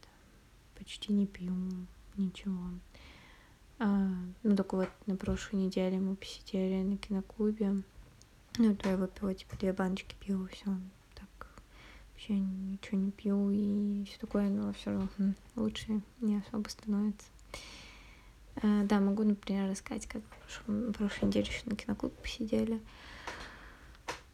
почти 0.76 1.12
не 1.12 1.26
пью, 1.26 1.52
ничего. 2.16 2.70
А, 3.80 4.08
ну, 4.42 4.56
только 4.56 4.76
вот 4.76 4.88
на 5.06 5.16
прошлой 5.16 5.64
неделе 5.64 5.98
мы 5.98 6.14
посидели 6.14 6.82
на 6.82 6.96
киноклубе. 6.96 7.82
Ну, 8.58 8.76
то 8.76 8.88
я 8.88 8.96
выпила, 8.96 9.34
типа, 9.34 9.56
две 9.56 9.72
баночки 9.72 10.14
пива, 10.20 10.46
все. 10.48 10.66
Так, 11.14 11.60
вообще 12.12 12.38
ничего 12.38 12.98
не 12.98 13.10
пью 13.10 13.50
и 13.50 14.04
все 14.04 14.18
такое, 14.18 14.48
но 14.48 14.72
все 14.72 14.90
равно 14.90 15.08
хм, 15.18 15.34
лучше 15.56 16.00
не 16.20 16.36
особо 16.36 16.68
становится. 16.68 17.26
А, 18.62 18.84
да, 18.84 19.00
могу, 19.00 19.24
например, 19.24 19.70
рассказать, 19.70 20.06
как 20.06 20.22
в 20.66 20.92
прошлой 20.92 21.28
неделе 21.28 21.46
еще 21.46 21.62
на 21.66 21.76
киноклуб 21.76 22.12
посидели. 22.14 22.74
А, 22.74 22.80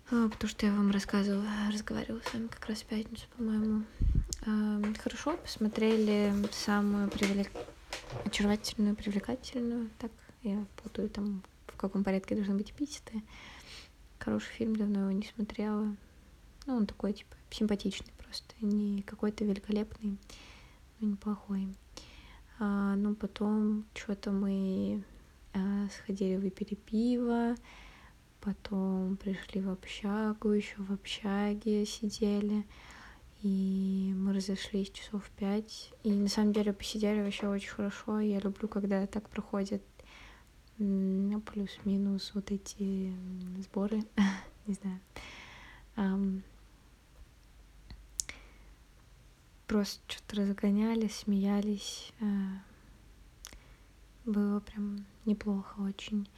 потому 0.08 0.48
что 0.48 0.66
я 0.66 0.72
вам 0.72 0.90
рассказывала, 0.90 1.46
разговаривала 1.72 2.20
с 2.20 2.32
вами 2.32 2.48
как 2.48 2.66
раз 2.68 2.82
в 2.82 2.86
пятницу, 2.86 3.26
по-моему. 3.36 3.84
А, 4.46 4.82
хорошо, 5.02 5.36
посмотрели 5.36 6.32
самую 6.52 7.08
привлек... 7.08 7.50
очаровательную, 8.24 8.94
привлекательную, 8.94 9.90
так, 9.98 10.10
я 10.42 10.64
путаю 10.82 11.08
там, 11.08 11.42
в 11.66 11.76
каком 11.76 12.04
порядке 12.04 12.34
должны 12.34 12.54
быть 12.54 12.70
эпитеты. 12.70 13.22
Хороший 14.18 14.52
фильм, 14.52 14.76
давно 14.76 15.00
его 15.00 15.10
не 15.12 15.26
смотрела. 15.34 15.96
Ну, 16.66 16.76
он 16.76 16.86
такой, 16.86 17.12
типа, 17.12 17.36
симпатичный 17.50 18.12
просто, 18.18 18.54
не 18.60 19.02
какой-то 19.02 19.44
великолепный, 19.44 20.18
но 21.00 21.08
неплохой. 21.08 21.68
А, 22.58 22.94
ну, 22.96 23.14
потом 23.14 23.84
что-то 23.94 24.30
мы 24.30 25.02
а, 25.52 25.88
сходили, 25.90 26.36
выпили 26.36 26.74
пиво, 26.74 27.54
потом 28.44 29.16
пришли 29.16 29.62
в 29.62 29.70
общагу, 29.70 30.50
еще 30.50 30.76
в 30.78 30.92
общаге 30.92 31.86
сидели, 31.86 32.66
и 33.42 34.12
мы 34.16 34.34
разошлись 34.34 34.90
часов 34.90 35.28
пять. 35.30 35.92
И 36.02 36.12
на 36.12 36.28
самом 36.28 36.52
деле 36.52 36.72
посидели 36.72 37.22
вообще 37.22 37.48
очень 37.48 37.70
хорошо. 37.70 38.20
Я 38.20 38.40
люблю, 38.40 38.68
когда 38.68 39.06
так 39.06 39.28
проходят 39.30 39.82
плюс-минус 40.76 42.32
вот 42.34 42.50
эти 42.50 43.14
сборы, 43.60 44.02
не 44.66 44.74
знаю. 44.74 46.42
Просто 49.66 50.00
что-то 50.06 50.42
разгонялись, 50.42 51.16
смеялись. 51.16 52.12
Uh, 52.20 52.58
было 54.26 54.60
прям 54.60 55.06
неплохо 55.24 55.80
очень. 55.80 56.28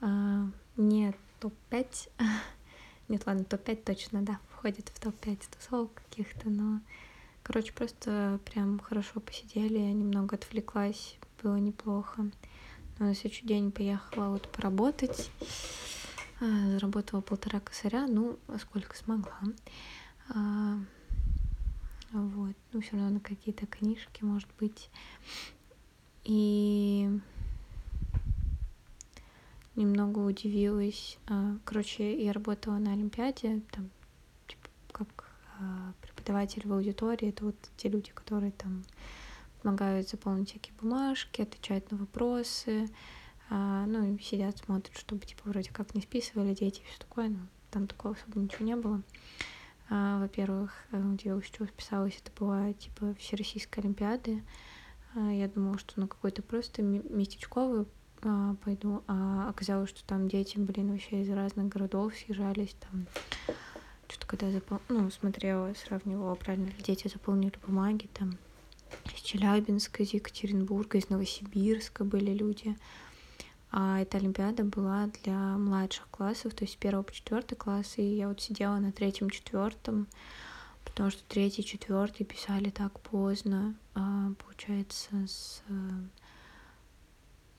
Uh, 0.00 0.50
нет 0.76 1.16
топ-5. 1.40 2.10
Нет, 3.08 3.26
ладно, 3.26 3.44
топ-5 3.44 3.82
точно, 3.84 4.22
да, 4.22 4.38
входит 4.50 4.88
в 4.90 5.00
топ-5 5.00 5.42
тусовок 5.50 5.94
каких-то, 5.94 6.48
но, 6.48 6.80
короче, 7.42 7.72
просто 7.72 8.38
прям 8.44 8.78
хорошо 8.78 9.20
посидели, 9.20 9.78
я 9.78 9.92
немного 9.92 10.36
отвлеклась, 10.36 11.16
было 11.42 11.56
неплохо. 11.56 12.30
Но 12.98 13.06
на 13.06 13.14
следующий 13.14 13.46
день 13.46 13.72
поехала 13.72 14.28
вот 14.28 14.48
поработать, 14.52 15.30
а, 16.40 16.44
заработала 16.72 17.22
полтора 17.22 17.60
косаря, 17.60 18.06
ну, 18.06 18.38
сколько 18.60 18.96
смогла. 18.96 19.40
А, 20.28 20.78
вот, 22.12 22.56
ну, 22.72 22.80
все 22.80 22.92
равно 22.92 23.10
на 23.10 23.20
какие-то 23.20 23.66
книжки, 23.66 24.22
может 24.22 24.48
быть. 24.58 24.90
И 26.24 27.08
немного 29.80 30.18
удивилась. 30.18 31.18
А, 31.26 31.56
короче, 31.64 32.22
я 32.22 32.32
работала 32.32 32.78
на 32.78 32.92
Олимпиаде, 32.92 33.62
там, 33.72 33.90
типа, 34.46 34.68
как 34.92 35.30
а, 35.58 35.92
преподаватель 36.02 36.66
в 36.66 36.72
аудитории. 36.72 37.28
Это 37.28 37.46
вот 37.46 37.56
те 37.76 37.88
люди, 37.88 38.10
которые 38.12 38.52
там 38.52 38.84
помогают 39.62 40.08
заполнить 40.08 40.50
всякие 40.50 40.74
бумажки, 40.80 41.42
отвечают 41.42 41.90
на 41.90 41.96
вопросы, 41.96 42.88
а, 43.48 43.86
ну, 43.86 44.14
и 44.14 44.18
сидят, 44.22 44.58
смотрят, 44.58 44.96
чтобы, 44.96 45.24
типа, 45.26 45.42
вроде 45.44 45.70
как 45.70 45.94
не 45.94 46.02
списывали 46.02 46.54
дети 46.54 46.80
и 46.80 46.84
все 46.84 46.98
такое, 47.00 47.28
но 47.30 47.40
там 47.70 47.86
такого 47.86 48.14
особо 48.14 48.38
ничего 48.40 48.64
не 48.64 48.76
было. 48.76 49.02
Во-первых, 49.88 50.72
я 51.24 51.34
училась, 51.34 51.70
списалась, 51.70 52.16
это 52.22 52.30
была, 52.38 52.72
типа, 52.74 53.12
Всероссийская 53.18 53.82
Олимпиада. 53.82 54.40
Я 55.16 55.48
думала, 55.48 55.78
что 55.78 55.94
ну 55.96 56.06
какой-то 56.06 56.42
просто 56.42 56.82
местечковый 56.82 57.86
пойду, 58.64 59.02
а 59.06 59.48
оказалось, 59.48 59.90
что 59.90 60.04
там 60.04 60.28
дети, 60.28 60.58
блин, 60.58 60.92
вообще 60.92 61.22
из 61.22 61.30
разных 61.30 61.68
городов 61.68 62.14
съезжались, 62.14 62.76
там 62.80 63.06
что-то 64.08 64.26
когда 64.26 64.50
запол... 64.50 64.80
ну, 64.88 65.10
смотрела, 65.10 65.72
сравнивала, 65.74 66.34
правильно 66.34 66.70
дети 66.78 67.08
заполнили 67.08 67.54
бумаги, 67.66 68.08
там 68.12 68.38
из 69.14 69.20
Челябинска, 69.20 70.02
из 70.02 70.12
Екатеринбурга, 70.12 70.98
из 70.98 71.08
Новосибирска 71.08 72.04
были 72.04 72.32
люди. 72.32 72.76
А 73.72 74.00
эта 74.00 74.18
Олимпиада 74.18 74.64
была 74.64 75.08
для 75.22 75.36
младших 75.56 76.08
классов, 76.10 76.54
то 76.54 76.64
есть 76.64 76.76
первого 76.78 77.04
по 77.04 77.12
четвертый 77.12 77.54
класс, 77.54 77.98
и 77.98 78.02
я 78.02 78.28
вот 78.28 78.40
сидела 78.40 78.78
на 78.78 78.90
третьем, 78.90 79.30
четвертом, 79.30 80.08
потому 80.84 81.10
что 81.10 81.22
третий, 81.28 81.64
четвертый 81.64 82.24
писали 82.24 82.70
так 82.70 82.98
поздно, 83.00 83.76
а, 83.94 84.32
получается, 84.44 85.10
с 85.28 85.62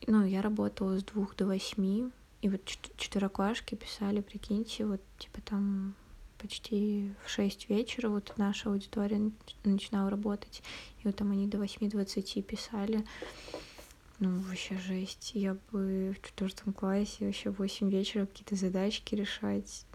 ну, 0.07 0.25
я 0.25 0.41
работала 0.41 0.99
с 0.99 1.03
двух 1.03 1.35
до 1.35 1.45
восьми, 1.45 2.09
и 2.41 2.49
вот 2.49 2.65
четвероклашки 2.97 3.75
писали, 3.75 4.21
прикиньте, 4.21 4.85
вот 4.85 5.01
типа 5.19 5.41
там 5.41 5.95
почти 6.37 7.13
в 7.23 7.29
шесть 7.29 7.69
вечера 7.69 8.09
вот 8.09 8.33
наша 8.37 8.69
аудитория 8.69 9.31
начинала 9.63 10.09
работать, 10.09 10.63
и 11.03 11.07
вот 11.07 11.15
там 11.15 11.31
они 11.31 11.47
до 11.47 11.59
восьми 11.59 11.87
двадцати 11.87 12.41
писали. 12.41 13.05
Ну, 14.19 14.39
вообще 14.41 14.77
жесть. 14.77 15.31
Я 15.33 15.57
бы 15.71 16.15
в 16.15 16.27
четвертом 16.27 16.73
классе 16.73 17.25
вообще 17.25 17.49
в 17.49 17.57
восемь 17.57 17.89
вечера 17.89 18.27
какие-то 18.27 18.55
задачки 18.55 19.15
решать. 19.15 19.85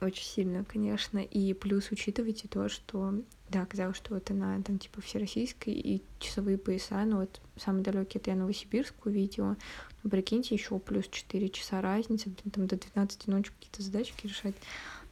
Очень 0.00 0.24
сильно, 0.24 0.64
конечно. 0.64 1.18
И 1.18 1.54
плюс 1.54 1.90
учитывайте 1.90 2.46
то, 2.46 2.68
что 2.68 3.14
да, 3.52 3.62
оказалось, 3.62 3.98
что 3.98 4.14
вот 4.14 4.30
она 4.30 4.60
там 4.62 4.78
типа 4.78 5.02
всероссийская 5.02 5.74
и 5.74 6.00
часовые 6.18 6.56
пояса, 6.56 7.04
ну 7.04 7.18
вот 7.20 7.40
самый 7.56 7.82
далекий 7.82 8.18
это 8.18 8.30
я 8.30 8.36
Новосибирск 8.36 9.04
увидела. 9.04 9.56
Ну, 10.02 10.10
прикиньте, 10.10 10.54
еще 10.54 10.78
плюс 10.78 11.06
4 11.06 11.48
часа 11.50 11.80
разницы, 11.80 12.30
блин, 12.30 12.50
там 12.50 12.66
до 12.66 12.76
12 12.76 13.26
ночи 13.28 13.50
какие-то 13.50 13.82
задачки 13.82 14.26
решать. 14.26 14.54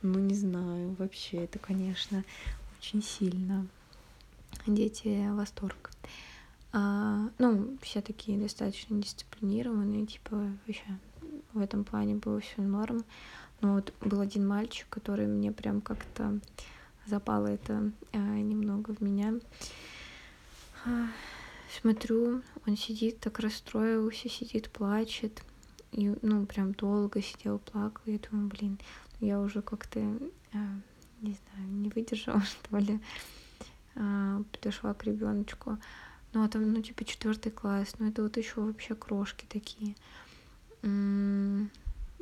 Ну, 0.03 0.19
не 0.19 0.35
знаю, 0.35 0.97
вообще, 0.99 1.45
это, 1.45 1.59
конечно, 1.59 2.25
очень 2.79 3.03
сильно. 3.03 3.67
Дети 4.67 5.29
восторг. 5.31 5.91
А, 6.73 7.29
ну, 7.39 7.77
все 7.83 8.01
такие 8.01 8.39
достаточно 8.39 9.01
дисциплинированные, 9.01 10.07
типа, 10.07 10.51
вообще 10.67 10.99
в 11.53 11.61
этом 11.61 11.85
плане 11.85 12.15
было 12.15 12.41
все 12.41 12.63
норм. 12.63 13.05
Но 13.61 13.75
вот 13.75 13.93
был 14.01 14.21
один 14.21 14.49
мальчик, 14.49 14.87
который 14.89 15.27
мне 15.27 15.53
прям 15.53 15.83
как-то 15.83 16.41
запало 17.07 17.47
это 17.47 17.93
э, 18.13 18.19
немного 18.19 18.95
в 18.95 19.01
меня. 19.01 19.35
А, 20.85 21.09
смотрю, 21.81 22.43
он 22.67 22.77
сидит, 22.77 23.21
так 23.21 23.39
расстроился, 23.39 24.29
сидит, 24.29 24.71
плачет. 24.71 25.43
И, 25.93 26.15
ну, 26.23 26.47
прям 26.47 26.73
долго 26.73 27.21
сидел, 27.21 27.59
плакал. 27.59 28.03
Я 28.07 28.19
думаю, 28.19 28.49
блин, 28.49 28.79
я 29.21 29.41
уже 29.41 29.61
как-то, 29.63 30.01
э, 30.01 30.19
не 31.21 31.35
знаю, 31.35 31.69
не 31.69 31.89
выдержала, 31.89 32.41
что 32.43 32.79
ли. 32.79 33.01
Э, 33.97 34.43
подошла 34.53 34.95
к 34.95 35.05
ребеночку. 35.05 35.79
Ну, 36.33 36.45
а 36.45 36.49
там, 36.49 36.73
ну, 36.73 36.81
типа, 36.81 37.05
четвертый 37.05 37.51
класс. 37.51 37.95
Ну, 37.99 38.09
это 38.09 38.23
вот 38.23 38.37
еще 38.37 38.61
вообще 38.61 38.95
крошки 38.95 39.47
такие 39.49 39.97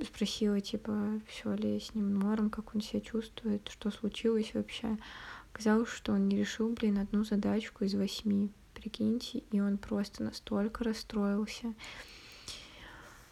спросила, 0.05 0.61
типа, 0.61 1.21
все 1.27 1.55
ли 1.55 1.81
с 1.81 1.95
ним 1.95 2.19
норм, 2.19 2.51
как 2.51 2.75
он 2.75 2.81
себя 2.81 3.01
чувствует, 3.01 3.69
что 3.69 3.91
случилось 3.91 4.53
вообще. 4.55 4.99
Оказалось, 5.53 5.89
что 5.89 6.13
он 6.13 6.29
не 6.29 6.37
решил, 6.37 6.69
блин, 6.71 6.99
одну 6.99 7.25
задачку 7.25 7.85
из 7.85 7.95
восьми, 7.95 8.51
прикиньте, 8.75 9.43
и 9.51 9.61
он 9.61 9.79
просто 9.79 10.23
настолько 10.23 10.85
расстроился. 10.85 11.75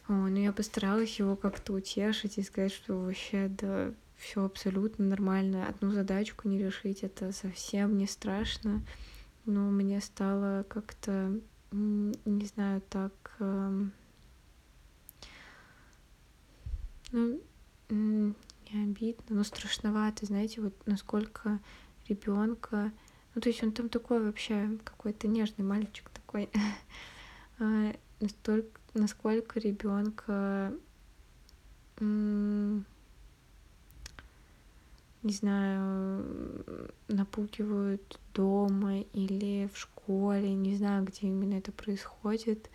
О, 0.07 0.13
ну 0.13 0.37
я 0.37 0.51
постаралась 0.53 1.19
его 1.19 1.35
как-то 1.35 1.73
утешить 1.73 2.37
и 2.37 2.43
сказать, 2.43 2.71
что 2.71 2.95
вообще, 2.95 3.49
да, 3.49 3.93
все 4.17 4.43
абсолютно 4.43 5.05
нормально. 5.05 5.67
Одну 5.67 5.91
задачку 5.91 6.47
не 6.47 6.57
решить, 6.57 7.03
это 7.03 7.31
совсем 7.31 7.97
не 7.97 8.07
страшно. 8.07 8.81
Но 9.45 9.69
мне 9.69 10.01
стало 10.01 10.65
как-то, 10.67 11.39
не 11.71 12.45
знаю, 12.45 12.81
так 12.89 13.13
эм, 13.39 13.91
ну, 17.11 17.39
не 17.89 18.83
обидно, 18.83 19.35
но 19.35 19.43
страшновато, 19.43 20.25
знаете, 20.25 20.61
вот 20.61 20.73
насколько 20.85 21.59
ребенка, 22.07 22.91
ну 23.33 23.41
то 23.41 23.49
есть 23.49 23.63
он 23.63 23.71
там 23.71 23.89
такой 23.89 24.23
вообще 24.23 24.77
какой-то 24.83 25.27
нежный 25.27 25.65
мальчик 25.65 26.09
такой, 26.09 26.49
а, 27.59 27.93
настолько, 28.19 28.79
насколько 28.93 29.59
ребенка 29.59 30.73
не 35.23 35.33
знаю, 35.33 36.23
напугивают 37.07 38.19
дома 38.33 38.99
или 39.01 39.69
в 39.73 39.77
школе, 39.77 40.53
не 40.53 40.75
знаю, 40.75 41.03
где 41.05 41.27
именно 41.27 41.55
это 41.55 41.71
происходит. 41.71 42.69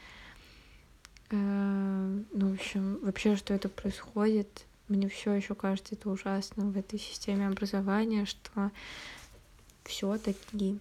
Э, 1.33 2.18
ну, 2.33 2.51
в 2.51 2.55
общем, 2.55 2.99
вообще, 3.03 3.37
что 3.37 3.55
это 3.55 3.68
происходит, 3.68 4.66
мне 4.88 5.09
все 5.09 5.33
еще 5.33 5.55
кажется 5.55 5.95
это 5.95 6.11
ужасно 6.11 6.66
в 6.66 6.77
этой 6.77 6.99
системе 6.99 7.49
образования, 7.49 8.27
что 8.27 8.71
все-таки 9.85 10.79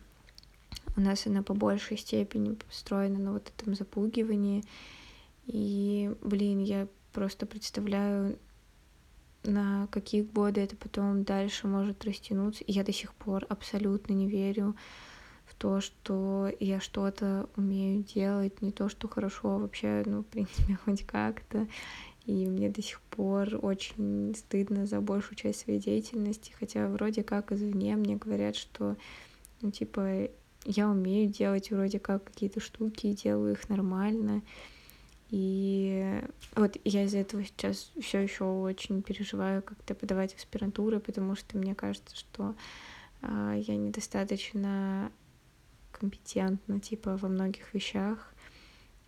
у 0.98 1.02
нас 1.02 1.26
она 1.26 1.42
по 1.42 1.54
большей 1.54 1.98
степени 1.98 2.56
построена 2.56 3.18
на 3.18 3.32
вот 3.34 3.50
этом 3.58 3.76
запугивании. 3.76 4.64
И, 5.48 6.14
блин, 6.22 6.62
я 6.62 6.88
просто 7.14 7.46
представляю, 7.46 8.38
на 9.44 9.88
какие 9.88 10.22
годы 10.22 10.62
это 10.62 10.76
потом 10.76 11.24
дальше 11.24 11.68
может 11.68 12.04
растянуться. 12.04 12.64
И 12.66 12.74
я 12.74 12.84
до 12.84 12.92
сих 12.92 13.14
пор 13.14 13.46
абсолютно 13.48 14.14
не 14.14 14.28
верю 14.28 14.76
в 15.52 15.54
то, 15.56 15.82
что 15.82 16.50
я 16.60 16.80
что-то 16.80 17.50
умею 17.58 18.04
делать, 18.04 18.62
не 18.62 18.72
то, 18.72 18.88
что 18.88 19.10
хорошо, 19.10 19.58
вообще, 19.58 20.04
ну, 20.06 20.22
в 20.22 20.26
принципе, 20.26 20.78
хоть 20.86 21.06
как-то. 21.06 21.68
И 22.26 22.46
мне 22.48 22.70
до 22.70 22.82
сих 22.82 23.02
пор 23.02 23.60
очень 23.62 24.34
стыдно 24.36 24.86
за 24.86 25.02
большую 25.02 25.36
часть 25.36 25.62
своей 25.62 25.80
деятельности, 25.80 26.54
хотя 26.58 26.88
вроде 26.88 27.24
как 27.24 27.52
извне 27.52 27.96
мне 27.98 28.16
говорят, 28.16 28.56
что, 28.56 28.96
ну, 29.62 29.72
типа, 29.72 30.30
я 30.66 30.88
умею 30.88 31.30
делать 31.30 31.70
вроде 31.72 32.00
как 32.00 32.24
какие-то 32.24 32.62
штуки, 32.62 33.12
делаю 33.12 33.54
их 33.54 33.68
нормально. 33.68 34.44
И 35.32 36.22
вот 36.56 36.78
я 36.86 37.04
из-за 37.04 37.20
этого 37.20 37.44
сейчас 37.44 37.92
все 38.00 38.20
еще 38.20 38.46
очень 38.46 39.02
переживаю, 39.02 39.62
как-то 39.64 39.96
подавать 39.96 40.36
аспирантуры, 40.36 41.00
потому 41.00 41.36
что 41.36 41.58
мне 41.58 41.74
кажется, 41.74 42.16
что 42.16 42.56
э, 43.22 43.62
я 43.66 43.76
недостаточно 43.76 45.12
компетентна, 46.02 46.80
типа, 46.80 47.16
во 47.18 47.28
многих 47.30 47.74
вещах. 47.76 48.34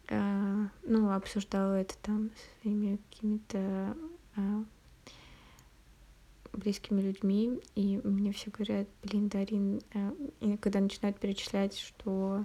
Э, 0.10 0.68
ну, 0.84 1.12
обсуждала 1.12 1.74
это 1.82 1.98
там 2.04 2.30
с 2.36 2.62
своими 2.62 3.00
какими-то 3.10 3.98
э, 4.36 4.64
близкими 6.54 7.02
людьми, 7.02 7.60
и 7.74 8.00
мне 8.04 8.32
все 8.32 8.52
говорят, 8.52 8.88
блин, 9.02 9.28
Дарин, 9.28 9.82
э, 9.96 10.12
и 10.40 10.58
когда 10.58 10.82
начинают 10.82 11.20
перечислять, 11.20 11.80
что 11.80 12.44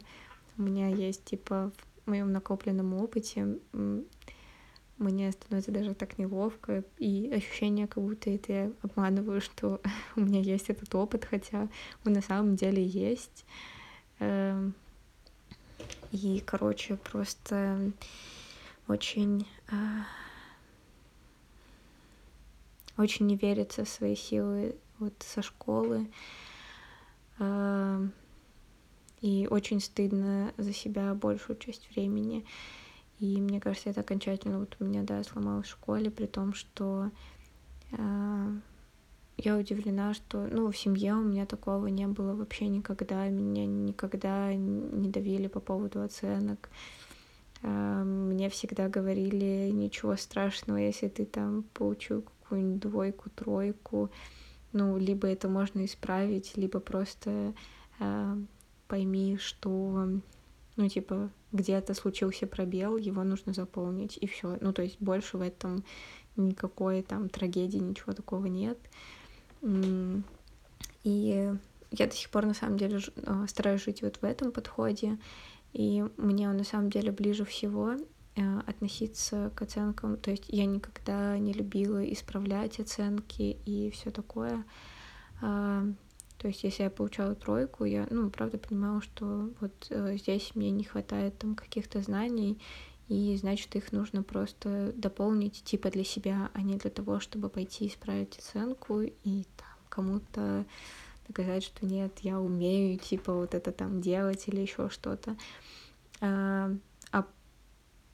у 0.56 0.62
меня 0.62 0.88
есть, 0.88 1.24
типа, 1.26 1.70
в 2.06 2.10
моем 2.10 2.32
накопленном 2.32 2.94
опыте, 2.94 3.58
мне 4.96 5.30
становится 5.30 5.72
даже 5.72 5.94
так 5.94 6.16
неловко, 6.16 6.84
и 6.96 7.30
ощущение, 7.32 7.86
как 7.86 8.02
будто 8.02 8.30
это 8.30 8.52
я 8.52 8.72
обманываю, 8.80 9.42
что 9.42 9.82
у 10.16 10.20
меня 10.20 10.40
есть 10.40 10.70
этот 10.70 10.94
опыт, 10.94 11.26
хотя 11.26 11.68
он 12.06 12.14
на 12.14 12.22
самом 12.22 12.56
деле 12.56 12.82
есть. 12.82 13.44
Эм, 14.20 14.74
и, 16.10 16.40
короче, 16.40 16.96
просто 16.96 17.92
очень 18.86 19.46
а, 19.70 20.06
очень 22.96 23.26
не 23.26 23.36
верится 23.36 23.84
в 23.84 23.88
свои 23.88 24.16
силы 24.16 24.76
вот 24.98 25.14
со 25.22 25.42
школы. 25.42 26.10
А, 27.38 28.00
и 29.20 29.48
очень 29.50 29.80
стыдно 29.80 30.52
за 30.56 30.72
себя 30.72 31.14
большую 31.14 31.58
часть 31.58 31.90
времени. 31.90 32.44
И 33.18 33.40
мне 33.40 33.60
кажется, 33.60 33.90
это 33.90 34.00
окончательно 34.00 34.60
вот 34.60 34.76
у 34.78 34.84
меня, 34.84 35.02
да, 35.02 35.22
сломалось 35.24 35.66
в 35.66 35.70
школе, 35.70 36.10
при 36.10 36.26
том, 36.26 36.54
что 36.54 37.10
э, 37.90 38.52
я 39.38 39.56
удивлена, 39.56 40.14
что, 40.14 40.48
ну, 40.50 40.70
в 40.70 40.76
семье 40.76 41.14
у 41.14 41.22
меня 41.22 41.46
такого 41.46 41.86
не 41.86 42.06
было 42.08 42.34
вообще 42.34 42.66
никогда, 42.66 43.28
меня 43.28 43.66
никогда 43.66 44.52
не 44.52 45.08
давили 45.08 45.46
по 45.46 45.60
поводу 45.60 46.02
оценок. 46.02 46.68
Э, 47.62 48.02
мне 48.04 48.50
всегда 48.50 48.88
говорили, 48.88 49.70
ничего 49.70 50.16
страшного, 50.16 50.78
если 50.78 51.08
ты 51.08 51.24
там 51.24 51.64
получил 51.72 52.22
какую-нибудь 52.22 52.80
двойку, 52.80 53.30
тройку, 53.30 54.10
ну, 54.72 54.98
либо 54.98 55.28
это 55.28 55.48
можно 55.48 55.84
исправить, 55.84 56.56
либо 56.56 56.80
просто 56.80 57.54
э, 58.00 58.36
пойми, 58.88 59.38
что, 59.38 60.08
ну, 60.76 60.88
типа, 60.88 61.30
где-то 61.52 61.94
случился 61.94 62.48
пробел, 62.48 62.96
его 62.96 63.22
нужно 63.22 63.52
заполнить, 63.52 64.18
и 64.20 64.26
все. 64.26 64.58
Ну, 64.60 64.72
то 64.72 64.82
есть 64.82 64.96
больше 65.00 65.38
в 65.38 65.42
этом 65.42 65.84
никакой 66.36 67.02
там 67.02 67.28
трагедии, 67.28 67.78
ничего 67.78 68.12
такого 68.12 68.46
нет. 68.46 68.78
И 69.62 71.54
я 71.90 72.06
до 72.06 72.14
сих 72.14 72.30
пор, 72.30 72.46
на 72.46 72.54
самом 72.54 72.78
деле, 72.78 73.00
э, 73.16 73.46
стараюсь 73.48 73.84
жить 73.84 74.02
вот 74.02 74.16
в 74.16 74.24
этом 74.24 74.52
подходе, 74.52 75.18
и 75.72 76.04
мне 76.16 76.48
он 76.48 76.56
на 76.56 76.64
самом 76.64 76.90
деле 76.90 77.12
ближе 77.12 77.44
всего. 77.44 77.96
Э, 78.38 78.60
относиться 78.66 79.50
к 79.56 79.62
оценкам. 79.62 80.16
То 80.16 80.30
есть 80.30 80.44
я 80.48 80.64
никогда 80.64 81.36
не 81.38 81.52
любила 81.52 82.04
исправлять 82.12 82.78
оценки 82.78 83.58
и 83.64 83.90
все 83.90 84.12
такое. 84.12 84.64
А, 85.42 85.84
то 86.36 86.46
есть 86.46 86.62
если 86.62 86.84
я 86.84 86.90
получала 86.90 87.34
тройку, 87.34 87.84
я, 87.84 88.06
ну, 88.10 88.30
правда 88.30 88.58
понимала, 88.58 89.02
что 89.02 89.50
вот 89.60 89.88
э, 89.90 90.16
здесь 90.18 90.54
мне 90.54 90.70
не 90.70 90.84
хватает 90.84 91.36
там 91.38 91.56
каких-то 91.56 92.00
знаний, 92.00 92.60
и 93.08 93.36
значит 93.36 93.74
их 93.74 93.90
нужно 93.92 94.22
просто 94.22 94.92
дополнить 94.94 95.62
типа 95.64 95.90
для 95.90 96.04
себя, 96.04 96.50
а 96.52 96.62
не 96.62 96.76
для 96.76 96.90
того, 96.90 97.20
чтобы 97.20 97.48
пойти 97.48 97.86
исправить 97.86 98.38
оценку 98.38 99.00
и 99.00 99.44
там 99.56 99.76
кому-то 99.88 100.66
доказать, 101.26 101.64
что 101.64 101.86
нет, 101.86 102.18
я 102.20 102.40
умею 102.40 102.98
типа 102.98 103.32
вот 103.32 103.54
это 103.54 103.72
там 103.72 104.00
делать 104.00 104.46
или 104.48 104.60
еще 104.60 104.90
что-то. 104.90 105.36
А, 106.20 106.70
а 107.10 107.26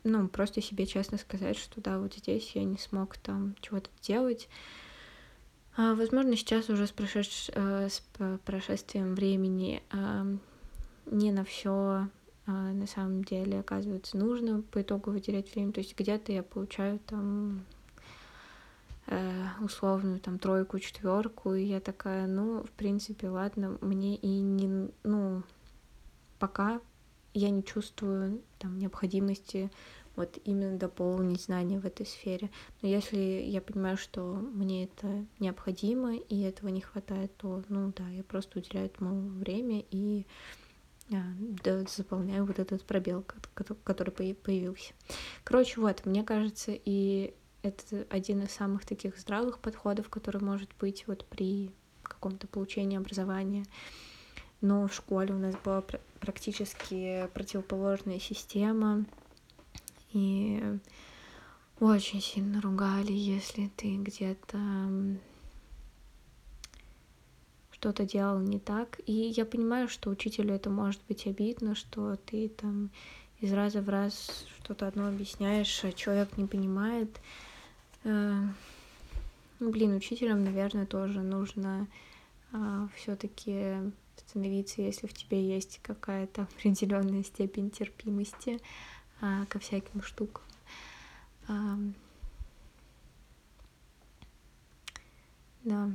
ну, 0.04 0.28
просто 0.28 0.60
себе 0.62 0.86
честно 0.86 1.18
сказать, 1.18 1.56
что 1.56 1.80
да, 1.80 1.98
вот 1.98 2.14
здесь 2.14 2.52
я 2.54 2.64
не 2.64 2.78
смог 2.78 3.16
там 3.16 3.56
чего-то 3.60 3.90
делать. 4.02 4.48
А, 5.76 5.94
возможно, 5.94 6.36
сейчас 6.36 6.70
уже 6.70 6.86
с, 6.86 6.92
прошедш... 6.92 7.50
Э, 7.52 7.88
с 7.88 8.02
прошествием 8.44 9.14
времени 9.14 9.82
а, 9.90 10.24
не 11.06 11.32
на 11.32 11.44
все 11.44 12.08
на 12.52 12.86
самом 12.86 13.24
деле 13.24 13.60
оказывается 13.60 14.16
нужно 14.16 14.62
по 14.62 14.82
итогу 14.82 15.10
выделять 15.10 15.54
время. 15.54 15.72
То 15.72 15.80
есть 15.80 15.98
где-то 15.98 16.32
я 16.32 16.42
получаю 16.42 16.98
там 17.06 17.64
э, 19.06 19.46
условную 19.60 20.20
там 20.20 20.38
тройку, 20.38 20.78
четверку, 20.78 21.54
и 21.54 21.64
я 21.64 21.80
такая, 21.80 22.26
ну, 22.26 22.62
в 22.62 22.70
принципе, 22.72 23.28
ладно, 23.28 23.78
мне 23.80 24.16
и 24.16 24.40
не, 24.40 24.90
ну, 25.04 25.42
пока 26.38 26.80
я 27.32 27.50
не 27.50 27.64
чувствую 27.64 28.42
там 28.58 28.78
необходимости 28.78 29.70
вот 30.16 30.38
именно 30.44 30.78
дополнить 30.78 31.42
знания 31.42 31.80
в 31.80 31.86
этой 31.86 32.06
сфере. 32.06 32.50
Но 32.82 32.88
если 32.88 33.16
я 33.16 33.60
понимаю, 33.60 33.96
что 33.96 34.22
мне 34.22 34.84
это 34.84 35.24
необходимо 35.40 36.14
и 36.14 36.42
этого 36.42 36.68
не 36.68 36.80
хватает, 36.80 37.36
то, 37.36 37.62
ну 37.68 37.92
да, 37.96 38.08
я 38.10 38.22
просто 38.22 38.60
уделяю 38.60 38.86
этому 38.86 39.28
время 39.30 39.82
и 39.90 40.24
а, 40.24 40.63
да, 41.08 41.84
заполняю 41.88 42.44
вот 42.44 42.58
этот 42.58 42.84
пробел, 42.84 43.24
который 43.84 44.10
появился. 44.10 44.92
Короче, 45.44 45.80
вот, 45.80 46.06
мне 46.06 46.24
кажется, 46.24 46.72
и 46.72 47.34
это 47.62 48.06
один 48.10 48.42
из 48.42 48.50
самых 48.52 48.84
таких 48.84 49.18
здравых 49.18 49.58
подходов, 49.58 50.08
который 50.08 50.40
может 50.40 50.70
быть 50.80 51.06
вот 51.06 51.24
при 51.26 51.70
каком-то 52.02 52.46
получении 52.46 52.98
образования 52.98 53.64
но 54.64 54.88
в 54.88 54.94
школе 54.94 55.34
у 55.34 55.38
нас 55.38 55.54
была 55.62 55.84
практически 56.20 57.28
противоположная 57.34 58.18
система, 58.18 59.04
и 60.10 60.78
очень 61.80 62.22
сильно 62.22 62.62
ругали, 62.62 63.12
если 63.12 63.70
ты 63.76 63.96
где-то 63.96 64.58
что-то 67.84 68.06
делал 68.06 68.40
не 68.40 68.58
так. 68.58 68.98
И 69.04 69.12
я 69.12 69.44
понимаю, 69.44 69.88
что 69.88 70.08
учителю 70.08 70.54
это 70.54 70.70
может 70.70 71.02
быть 71.06 71.26
обидно, 71.26 71.74
что 71.74 72.16
ты 72.16 72.48
там 72.48 72.88
из 73.40 73.52
раза 73.52 73.82
в 73.82 73.90
раз 73.90 74.46
что-то 74.56 74.88
одно 74.88 75.06
объясняешь, 75.06 75.84
а 75.84 75.92
человек 75.92 76.38
не 76.38 76.46
понимает. 76.46 77.10
Э, 78.04 78.40
ну, 79.58 79.70
блин, 79.70 79.94
учителям, 79.94 80.44
наверное, 80.44 80.86
тоже 80.86 81.20
нужно 81.20 81.86
а, 82.52 82.88
все-таки 82.96 83.74
становиться, 84.16 84.80
если 84.80 85.06
в 85.06 85.12
тебе 85.12 85.46
есть 85.46 85.80
какая-то 85.82 86.44
определенная 86.44 87.22
степень 87.22 87.70
терпимости 87.70 88.60
а, 89.20 89.44
ко 89.44 89.58
всяким 89.58 90.02
штукам. 90.02 90.42
Да, 95.64 95.90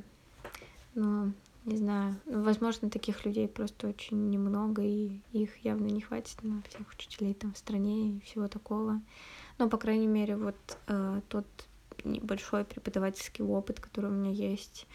но 0.94 1.32
не 1.66 1.78
знаю, 1.78 2.16
возможно, 2.26 2.90
таких 2.90 3.26
людей 3.26 3.48
просто 3.48 3.88
очень 3.88 4.30
немного, 4.30 4.82
и 4.82 5.20
их 5.32 5.58
явно 5.58 5.88
не 5.88 6.02
хватит 6.02 6.42
на 6.44 6.62
всех 6.64 6.90
учителей 6.92 7.34
там 7.34 7.54
в 7.54 7.58
стране 7.58 8.12
и 8.12 8.20
всего 8.22 8.48
такого. 8.48 9.02
Но, 9.58 9.70
по 9.70 9.78
крайней 9.78 10.08
мере, 10.08 10.38
вот 10.38 10.56
э, 10.88 11.22
тот 11.28 11.46
небольшой 12.04 12.66
преподавательский 12.66 13.44
опыт, 13.44 13.80
который 13.80 14.10
у 14.10 14.14
меня 14.14 14.32
есть, 14.32 14.88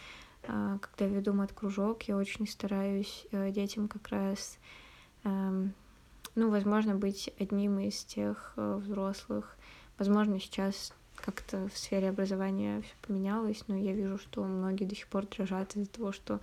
а, 0.46 0.78
когда 0.78 1.06
веду 1.06 1.32
мат-кружок, 1.32 2.02
я 2.04 2.16
очень 2.16 2.46
стараюсь 2.46 3.26
э, 3.30 3.50
детям 3.50 3.88
как 3.88 4.08
раз, 4.08 4.58
эм, 5.24 5.74
ну, 6.34 6.50
возможно, 6.50 6.94
быть 6.94 7.30
одним 7.38 7.78
из 7.78 8.04
тех 8.04 8.52
э, 8.56 8.76
взрослых. 8.76 9.56
Возможно, 9.98 10.40
сейчас 10.40 10.92
как-то 11.24 11.68
в 11.68 11.78
сфере 11.78 12.10
образования 12.10 12.82
все 12.82 12.94
поменялось, 13.00 13.64
но 13.66 13.76
я 13.76 13.92
вижу, 13.92 14.18
что 14.18 14.44
многие 14.44 14.84
до 14.84 14.94
сих 14.94 15.08
пор 15.08 15.26
дрожат 15.26 15.74
из-за 15.74 15.90
того, 15.90 16.12
что 16.12 16.40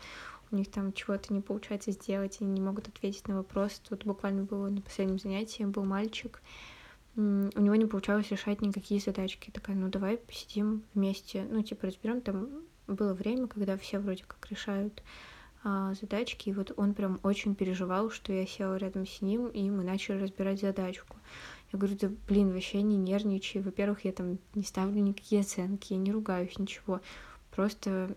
у 0.50 0.56
них 0.56 0.72
там 0.72 0.92
чего-то 0.92 1.34
не 1.34 1.42
получается 1.42 1.92
сделать, 1.92 2.38
они 2.42 2.52
не 2.52 2.62
могут 2.62 2.88
ответить 2.88 3.28
на 3.28 3.38
вопрос. 3.38 3.80
Тут 3.88 4.06
буквально 4.06 4.44
было 4.44 4.70
на 4.70 4.82
последнем 4.82 5.20
занятии, 5.20 5.64
был 5.64 5.86
мальчик, 5.86 6.42
у 7.16 7.22
него 7.22 7.76
не 7.76 7.86
получалось 7.86 8.32
решать 8.32 8.62
никакие 8.62 9.00
задачки. 9.00 9.52
Такая, 9.52 9.76
ну 9.76 9.90
давай 9.90 10.18
посидим 10.18 10.84
вместе, 10.94 11.46
ну 11.50 11.62
типа 11.62 11.88
разберем 11.88 12.22
там 12.22 12.50
было 12.88 13.14
время, 13.14 13.48
когда 13.48 13.78
все 13.78 14.00
вроде 14.00 14.24
как 14.24 14.50
решают 14.50 15.04
а, 15.64 15.94
задачки, 15.94 16.50
и 16.50 16.54
вот 16.54 16.72
он 16.76 16.94
прям 16.94 17.20
очень 17.24 17.54
переживал, 17.54 18.10
что 18.10 18.34
я 18.34 18.48
села 18.48 18.78
рядом 18.78 19.06
с 19.06 19.22
ним, 19.22 19.48
и 19.48 19.70
мы 19.70 19.84
начали 19.84 20.22
разбирать 20.22 20.60
задачку. 20.60 21.18
Я 21.72 21.80
говорю, 21.80 21.98
да 22.00 22.12
блин, 22.28 22.52
вообще 22.52 22.82
не 22.82 22.98
нервничай. 22.98 23.62
Во-первых, 23.62 24.06
я 24.06 24.12
там 24.12 24.40
не 24.56 24.64
ставлю 24.64 25.02
никакие 25.02 25.42
оценки, 25.42 25.94
я 25.94 26.00
не 26.00 26.12
ругаюсь, 26.12 26.58
ничего. 26.60 27.02
Просто 27.52 28.16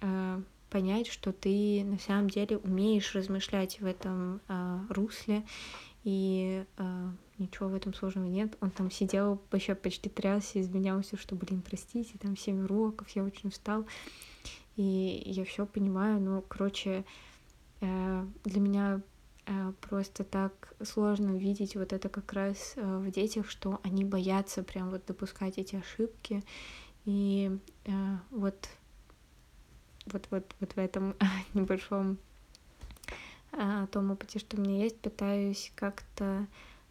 э, 0.00 0.42
понять, 0.70 1.06
что 1.08 1.32
ты 1.32 1.84
на 1.84 1.98
самом 1.98 2.30
деле 2.30 2.58
умеешь 2.58 3.14
размышлять 3.14 3.80
в 3.80 3.86
этом 3.86 4.40
э, 4.48 4.78
русле, 4.90 5.44
и 6.02 6.64
э, 6.76 7.10
ничего 7.38 7.68
в 7.68 7.74
этом 7.74 7.94
сложного 7.94 8.26
нет. 8.26 8.56
Он 8.60 8.70
там 8.70 8.90
сидел, 8.90 9.40
вообще 9.50 9.74
почти 9.74 10.08
трясся, 10.08 10.60
изменялся, 10.60 11.16
что, 11.16 11.34
блин, 11.34 11.62
простите, 11.62 12.18
там 12.18 12.36
семь 12.36 12.64
уроков, 12.64 13.08
я 13.10 13.24
очень 13.24 13.48
устал. 13.48 13.86
И 14.76 15.22
я 15.26 15.44
все 15.44 15.66
понимаю, 15.66 16.20
но, 16.20 16.42
короче, 16.42 17.04
э, 17.80 18.26
для 18.44 18.60
меня 18.60 19.00
просто 19.80 20.24
так 20.24 20.74
сложно 20.82 21.36
видеть 21.36 21.76
вот 21.76 21.92
это 21.92 22.08
как 22.08 22.32
раз 22.32 22.74
э, 22.76 22.98
в 22.98 23.10
детях, 23.10 23.50
что 23.50 23.80
они 23.82 24.04
боятся 24.04 24.62
прям 24.62 24.90
вот 24.90 25.04
допускать 25.06 25.58
эти 25.58 25.76
ошибки. 25.76 26.42
И 27.04 27.50
вот, 28.30 28.68
вот, 30.06 30.26
вот, 30.30 30.54
вот 30.60 30.72
в 30.72 30.78
этом 30.78 31.14
небольшом 31.54 32.18
том 33.92 34.10
опыте, 34.10 34.38
что 34.38 34.56
у 34.56 34.60
меня 34.60 34.82
есть, 34.82 34.98
пытаюсь 34.98 35.70
как-то 35.76 36.46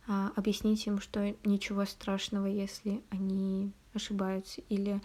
а, 0.07 0.31
объяснить 0.35 0.85
им, 0.87 0.99
что 0.99 1.35
ничего 1.43 1.85
страшного, 1.85 2.45
если 2.45 3.01
они 3.09 3.71
ошибаются, 3.93 4.61
или 4.69 5.01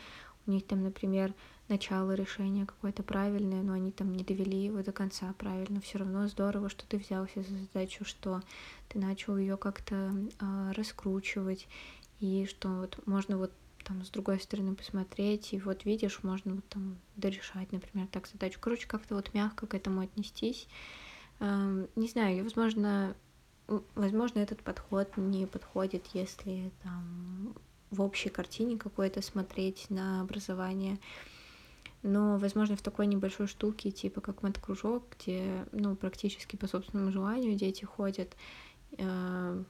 у 0.46 0.50
них 0.50 0.66
там, 0.66 0.82
например, 0.82 1.34
начало 1.68 2.12
решения 2.12 2.66
какое-то 2.66 3.02
правильное, 3.02 3.62
но 3.62 3.74
они 3.74 3.92
там 3.92 4.12
не 4.12 4.24
довели 4.24 4.64
его 4.64 4.82
до 4.82 4.92
конца 4.92 5.34
правильно. 5.38 5.80
Все 5.80 5.98
равно 5.98 6.26
здорово, 6.28 6.68
что 6.68 6.86
ты 6.86 6.96
взялся 6.96 7.42
за 7.42 7.58
задачу, 7.58 8.04
что 8.04 8.42
ты 8.88 8.98
начал 8.98 9.36
ее 9.36 9.56
как-то 9.56 10.14
э, 10.40 10.72
раскручивать, 10.72 11.68
и 12.20 12.46
что 12.46 12.68
вот 12.68 12.98
можно 13.06 13.38
вот 13.38 13.52
там 13.84 14.04
с 14.04 14.10
другой 14.10 14.40
стороны 14.40 14.74
посмотреть, 14.74 15.52
и 15.52 15.60
вот 15.60 15.84
видишь, 15.84 16.22
можно 16.22 16.54
вот 16.54 16.68
там 16.68 16.98
дорешать, 17.16 17.72
например, 17.72 18.06
так 18.08 18.26
задачу. 18.26 18.58
Короче, 18.60 18.86
как-то 18.86 19.14
вот 19.14 19.32
мягко 19.34 19.66
к 19.66 19.74
этому 19.74 20.00
отнестись. 20.00 20.68
Э, 21.40 21.86
не 21.96 22.08
знаю, 22.08 22.44
возможно, 22.44 23.14
возможно, 23.94 24.38
этот 24.38 24.62
подход 24.62 25.16
не 25.16 25.46
подходит, 25.46 26.06
если 26.14 26.70
там 26.82 27.54
в 27.90 28.02
общей 28.02 28.28
картине 28.28 28.76
какой-то 28.76 29.22
смотреть 29.22 29.88
на 29.90 30.20
образование. 30.20 30.98
Но, 32.02 32.38
возможно, 32.38 32.76
в 32.76 32.82
такой 32.82 33.06
небольшой 33.06 33.48
штуке, 33.48 33.90
типа 33.90 34.20
как 34.20 34.42
мат-кружок, 34.42 35.04
где, 35.18 35.66
ну, 35.72 35.96
практически 35.96 36.56
по 36.56 36.68
собственному 36.68 37.10
желанию 37.10 37.56
дети 37.56 37.84
ходят, 37.84 38.36
э, 38.96 39.64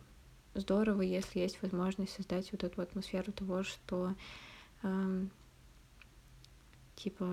здорово, 0.54 1.02
если 1.02 1.40
есть 1.40 1.62
возможность 1.62 2.12
создать 2.12 2.52
вот 2.52 2.64
эту 2.64 2.82
атмосферу 2.82 3.32
того, 3.32 3.62
что 3.62 4.14
э, 4.82 5.26
типа 6.96 7.26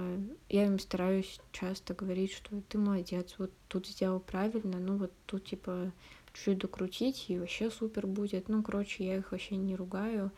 я 0.49 0.65
им 0.65 0.79
стараюсь 0.79 1.41
часто 1.51 1.93
говорить, 1.93 2.31
что 2.31 2.62
ты 2.69 2.77
молодец, 2.77 3.36
вот 3.38 3.51
тут 3.67 3.88
сделал 3.88 4.19
правильно, 4.19 4.79
ну 4.79 4.97
вот 4.97 5.12
тут 5.25 5.45
типа 5.45 5.91
чуть-чуть 6.36 6.60
докрутить, 6.60 7.25
и 7.29 7.39
вообще 7.39 7.71
супер 7.71 8.08
будет. 8.08 8.49
Ну, 8.49 8.62
короче, 8.62 9.05
я 9.05 9.17
их 9.17 9.31
вообще 9.31 9.55
не 9.55 9.75
ругаю. 9.75 10.31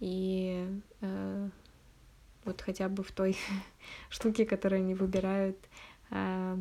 И 0.00 0.66
э, 1.00 1.50
вот 2.46 2.62
хотя 2.62 2.88
бы 2.88 3.02
в 3.02 3.12
той 3.12 3.36
штуке, 4.08 4.46
которую 4.46 4.80
они 4.80 4.94
выбирают, 4.94 5.58
э, 6.10 6.56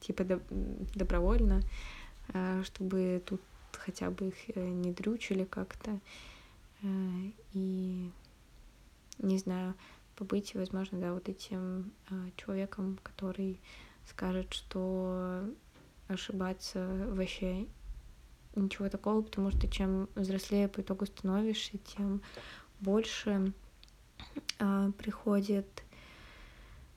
типа 0.00 0.24
до, 0.24 0.40
добровольно, 0.94 1.62
э, 2.32 2.62
чтобы 2.64 3.22
тут 3.24 3.40
хотя 3.72 4.10
бы 4.10 4.28
их 4.28 4.56
э, 4.56 4.68
не 4.68 4.92
дрючили 4.92 5.44
как-то. 5.44 6.00
Э, 6.82 6.86
и 7.52 8.10
не 9.18 9.38
знаю, 9.38 9.74
побыть, 10.16 10.54
возможно, 10.54 10.98
да, 10.98 11.12
вот 11.12 11.28
этим 11.28 11.92
человеком, 12.36 12.98
который 13.02 13.60
скажет, 14.06 14.52
что 14.52 15.44
ошибаться 16.08 17.06
вообще 17.08 17.66
ничего 18.56 18.88
такого, 18.88 19.22
потому 19.22 19.50
что 19.50 19.68
чем 19.68 20.08
взрослее 20.14 20.68
по 20.68 20.80
итогу 20.80 21.06
становишься, 21.06 21.78
тем 21.78 22.20
больше 22.80 23.52
приходит, 24.98 25.82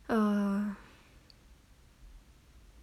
э, 0.08 0.62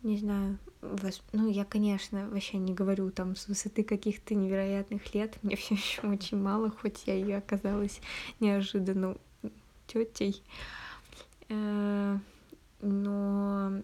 не 0.03 0.19
знаю, 0.19 0.59
вос... 0.81 1.23
ну 1.33 1.49
я, 1.49 1.65
конечно, 1.65 2.29
вообще 2.29 2.59
не 2.59 2.75
говорю 2.75 3.11
там 3.11 3.37
с 3.37 3.49
высоты 3.49 3.85
каких-то 3.85 4.35
невероятных 4.35 5.15
лет, 5.15 5.38
мне 5.43 5.57
все 5.57 5.75
еще 5.75 6.03
очень 6.03 6.38
мало, 6.38 6.71
хоть 6.71 7.07
я 7.07 7.15
и 7.15 7.31
оказалась 7.31 8.01
неожиданно 8.41 9.17
тетей, 9.87 10.43
э, 11.49 12.19
но 12.81 13.83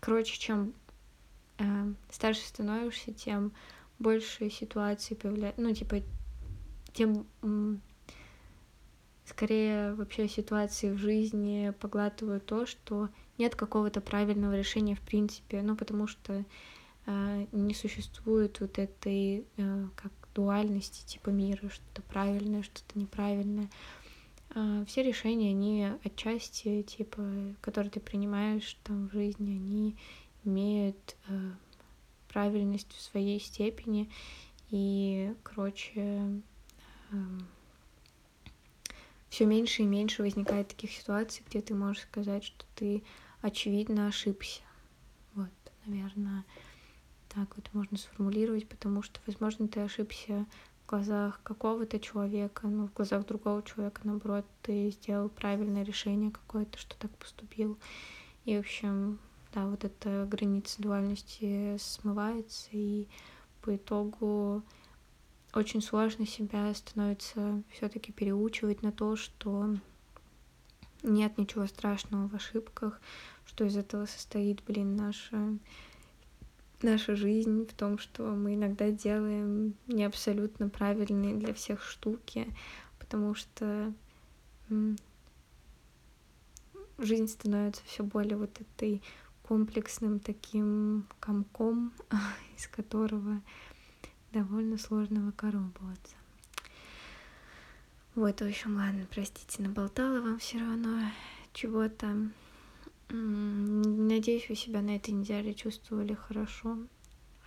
короче, 0.00 0.38
чем 0.38 0.72
э, 1.58 1.92
старше 2.10 2.46
становишься, 2.46 3.12
тем 3.12 3.52
больше 3.98 4.48
ситуаций 4.50 5.16
появляется, 5.16 5.60
ну, 5.60 5.74
типа, 5.74 6.02
тем 6.92 7.26
скорее 9.28 9.94
вообще 9.94 10.28
ситуации 10.28 10.90
в 10.90 10.98
жизни 10.98 11.72
поглатывают 11.80 12.46
то, 12.46 12.66
что 12.66 13.08
нет 13.36 13.54
какого-то 13.54 14.00
правильного 14.00 14.56
решения 14.56 14.94
в 14.94 15.00
принципе, 15.00 15.62
ну, 15.62 15.76
потому 15.76 16.06
что 16.06 16.44
э, 17.06 17.46
не 17.52 17.74
существует 17.74 18.60
вот 18.60 18.78
этой 18.78 19.44
э, 19.56 19.86
как 19.96 20.12
дуальности 20.34 21.06
типа 21.06 21.30
мира, 21.30 21.68
что-то 21.68 22.02
правильное, 22.02 22.62
что-то 22.62 22.98
неправильное. 22.98 23.68
Э, 24.54 24.84
все 24.86 25.02
решения, 25.02 25.50
они 25.50 25.88
отчасти, 26.04 26.82
типа, 26.82 27.22
которые 27.60 27.90
ты 27.90 28.00
принимаешь 28.00 28.76
там 28.84 29.08
в 29.08 29.12
жизни, 29.12 29.50
они 29.50 29.96
имеют 30.44 31.16
э, 31.28 31.50
правильность 32.28 32.92
в 32.92 33.00
своей 33.00 33.40
степени. 33.40 34.08
И, 34.70 35.34
короче, 35.42 36.42
э, 37.10 37.16
все 39.28 39.46
меньше 39.46 39.82
и 39.82 39.86
меньше 39.86 40.22
возникает 40.22 40.68
таких 40.68 40.92
ситуаций, 40.92 41.44
где 41.48 41.60
ты 41.60 41.74
можешь 41.74 42.02
сказать, 42.02 42.44
что 42.44 42.64
ты 42.74 43.02
очевидно 43.42 44.08
ошибся. 44.08 44.62
Вот, 45.34 45.50
наверное, 45.86 46.44
так 47.28 47.54
вот 47.56 47.68
можно 47.72 47.96
сформулировать, 47.98 48.68
потому 48.68 49.02
что, 49.02 49.20
возможно, 49.26 49.68
ты 49.68 49.80
ошибся 49.80 50.46
в 50.84 50.90
глазах 50.90 51.40
какого-то 51.42 52.00
человека, 52.00 52.66
но 52.66 52.88
в 52.88 52.92
глазах 52.94 53.26
другого 53.26 53.62
человека, 53.62 54.00
наоборот, 54.04 54.46
ты 54.62 54.90
сделал 54.90 55.28
правильное 55.28 55.82
решение 55.82 56.30
какое-то, 56.30 56.78
что 56.78 56.96
так 56.96 57.10
поступил. 57.18 57.78
И, 58.44 58.56
в 58.56 58.60
общем, 58.60 59.18
да, 59.52 59.66
вот 59.66 59.84
эта 59.84 60.26
граница 60.26 60.80
дуальности 60.80 61.76
смывается, 61.78 62.68
и 62.72 63.06
по 63.60 63.76
итогу 63.76 64.62
очень 65.54 65.80
сложно 65.82 66.26
себя 66.26 66.72
становится 66.74 67.62
все-таки 67.70 68.12
переучивать 68.12 68.82
на 68.82 68.92
то, 68.92 69.16
что 69.16 69.74
нет 71.02 71.38
ничего 71.38 71.66
страшного 71.66 72.28
в 72.28 72.34
ошибках, 72.34 73.00
что 73.46 73.64
из 73.64 73.76
этого 73.76 74.06
состоит, 74.06 74.62
блин, 74.64 74.96
наша 74.96 75.58
наша 76.82 77.16
жизнь 77.16 77.66
в 77.66 77.74
том, 77.74 77.98
что 77.98 78.22
мы 78.22 78.54
иногда 78.54 78.90
делаем 78.90 79.74
не 79.86 80.04
абсолютно 80.04 80.68
правильные 80.68 81.34
для 81.34 81.52
всех 81.52 81.82
штуки, 81.82 82.54
потому 82.98 83.34
что 83.34 83.92
жизнь 86.98 87.28
становится 87.28 87.82
все 87.84 88.02
более 88.02 88.36
вот 88.36 88.60
этой 88.60 89.02
комплексным 89.42 90.20
таким 90.20 91.06
комком, 91.20 91.92
из 92.56 92.68
которого 92.68 93.40
довольно 94.32 94.78
сложно 94.78 95.20
выкарабываться. 95.20 96.14
Вот, 98.14 98.40
в 98.40 98.44
общем, 98.44 98.76
ладно, 98.76 99.06
простите, 99.10 99.62
наболтала 99.62 100.20
вам 100.20 100.38
все 100.38 100.58
равно 100.58 101.02
чего-то. 101.52 102.30
Надеюсь, 103.10 104.48
вы 104.48 104.56
себя 104.56 104.82
на 104.82 104.96
этой 104.96 105.10
неделе 105.10 105.54
чувствовали 105.54 106.14
хорошо. 106.14 106.78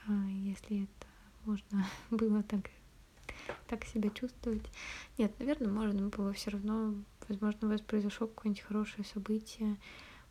А 0.08 0.14
если 0.30 0.84
это 0.84 1.08
можно 1.46 1.86
было 2.10 2.42
так, 2.44 2.70
так 3.68 3.84
себя 3.86 4.10
чувствовать. 4.10 4.64
Нет, 5.18 5.38
наверное, 5.40 5.72
можно 5.72 6.08
было 6.08 6.34
все 6.34 6.52
равно. 6.52 6.96
Возможно, 7.28 7.68
у 7.68 7.72
вас 7.72 7.82
произошло 7.82 8.28
какое-нибудь 8.28 8.64
хорошее 8.64 9.04
событие. 9.06 9.78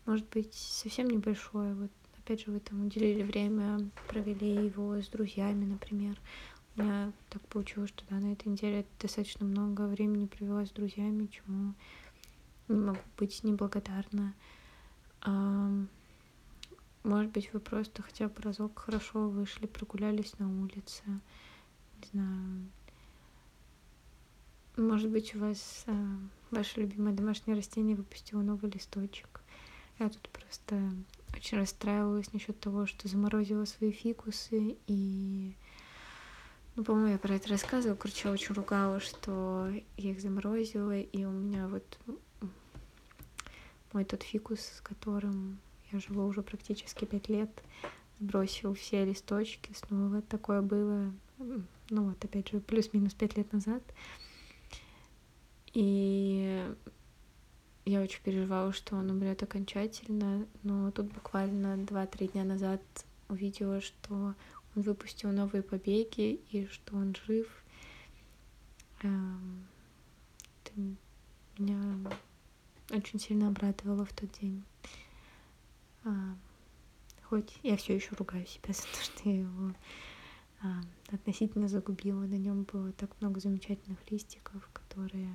Может 0.07 0.29
быть, 0.31 0.55
совсем 0.55 1.09
небольшое. 1.09 1.75
Вот 1.75 1.93
опять 2.31 2.47
же, 2.47 2.53
вы 2.53 2.61
там 2.61 2.87
уделили 2.87 3.25
время, 3.25 3.91
провели 4.07 4.67
его 4.67 4.95
с 5.03 5.09
друзьями, 5.09 5.65
например. 5.65 6.17
У 6.77 6.83
меня 6.83 7.13
так 7.29 7.43
получилось, 7.49 7.91
что 7.91 8.05
да, 8.09 8.21
на 8.21 8.33
этой 8.33 8.47
неделе 8.47 8.87
достаточно 9.01 9.45
много 9.45 9.89
времени 9.89 10.27
провела 10.27 10.65
с 10.65 10.71
друзьями, 10.71 11.27
чему 11.27 11.75
не 12.69 12.77
могу 12.77 13.01
быть 13.19 13.43
неблагодарна. 13.43 14.33
Может 17.03 17.33
быть, 17.33 17.53
вы 17.53 17.59
просто 17.59 18.03
хотя 18.03 18.29
бы 18.29 18.43
разок 18.43 18.79
хорошо 18.79 19.29
вышли, 19.29 19.67
прогулялись 19.67 20.39
на 20.39 20.49
улице. 20.49 21.03
Не 21.07 22.09
знаю. 22.13 22.69
Может 24.77 25.11
быть, 25.11 25.35
у 25.35 25.41
вас 25.41 25.83
а, 25.89 25.93
ваше 26.53 26.83
любимое 26.83 27.13
домашнее 27.13 27.57
растение 27.57 27.97
выпустило 27.97 28.41
новый 28.41 28.71
листочек. 28.71 29.41
Я 29.99 30.09
тут 30.09 30.29
просто 30.29 30.95
очень 31.35 31.59
расстраивалась 31.59 32.33
насчет 32.33 32.59
того, 32.61 32.87
что 32.87 33.09
заморозила 33.09 33.65
свои 33.65 33.93
фикусы 33.93 34.77
и 34.87 35.55
ну, 36.77 36.85
по-моему, 36.85 37.13
я 37.13 37.19
про 37.19 37.35
это 37.35 37.49
рассказывала. 37.49 37.97
Короче, 37.97 38.29
я 38.29 38.33
очень 38.33 38.55
ругала, 38.55 39.01
что 39.01 39.69
я 39.97 40.11
их 40.13 40.21
заморозила, 40.21 40.99
и 40.99 41.25
у 41.25 41.31
меня 41.31 41.69
вот 41.69 41.99
мой 43.93 44.05
тот 44.05 44.23
фикус, 44.23 44.61
с 44.61 44.81
которым 44.81 45.59
я 45.93 45.99
живу 45.99 46.25
уже 46.25 46.43
практически 46.43 47.05
пять 47.05 47.29
лет, 47.29 47.51
бросил 48.21 48.75
все 48.75 49.05
листочки, 49.05 49.73
снова 49.75 50.23
такое 50.23 50.63
было, 50.63 51.13
ну 51.39 52.05
вот 52.09 52.25
опять 52.25 52.51
же, 52.51 52.61
плюс-минус 52.61 53.15
пять 53.15 53.37
лет 53.37 53.53
назад. 53.53 53.83
И 55.73 56.73
я 57.85 58.01
очень 58.01 58.23
переживала, 58.23 58.73
что 58.73 58.97
он 58.97 59.11
умрет 59.11 59.43
окончательно, 59.43 60.47
но 60.63 60.91
тут 60.91 61.07
буквально 61.13 61.77
2-3 61.77 62.33
дня 62.33 62.45
назад 62.45 62.83
увидела, 63.29 63.81
что 63.81 64.15
он 64.15 64.83
выпустил 64.83 65.33
новые 65.33 65.63
побеги 65.63 66.41
и 66.51 66.67
что 66.67 66.97
он 66.97 67.15
жив. 67.27 67.49
Эм, 69.03 69.67
это 70.65 70.73
меня 71.59 71.81
очень 72.91 73.19
сильно 73.19 73.49
обрадовало 73.49 74.05
в 74.05 74.13
тот 74.13 74.31
день. 74.41 74.63
А, 76.05 76.37
хоть 77.25 77.59
я 77.63 77.77
все 77.77 77.95
еще 77.95 78.15
ругаю 78.17 78.47
себя 78.47 78.63
за 78.75 78.83
то, 78.83 79.03
что 79.03 79.29
я 79.29 79.41
его 79.41 79.75
а, 80.63 80.83
относительно 81.13 81.69
загубила. 81.69 82.23
На 82.23 82.37
нем 82.37 82.65
было 82.65 82.93
так 82.93 83.11
много 83.21 83.41
замечательных 83.41 83.99
листиков, 84.11 84.69
которые, 84.73 85.29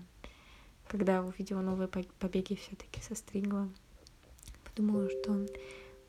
когда 0.87 1.23
увидела 1.23 1.61
новые 1.61 1.87
побеги, 1.87 2.55
все-таки 2.55 3.01
состригла. 3.01 3.69
Подумала, 4.63 5.09
что 5.09 5.45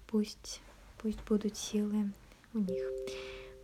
пусть, 0.07 0.61
пусть 0.99 1.23
будут 1.25 1.57
силы 1.57 2.12
у 2.53 2.59
них. 2.59 2.85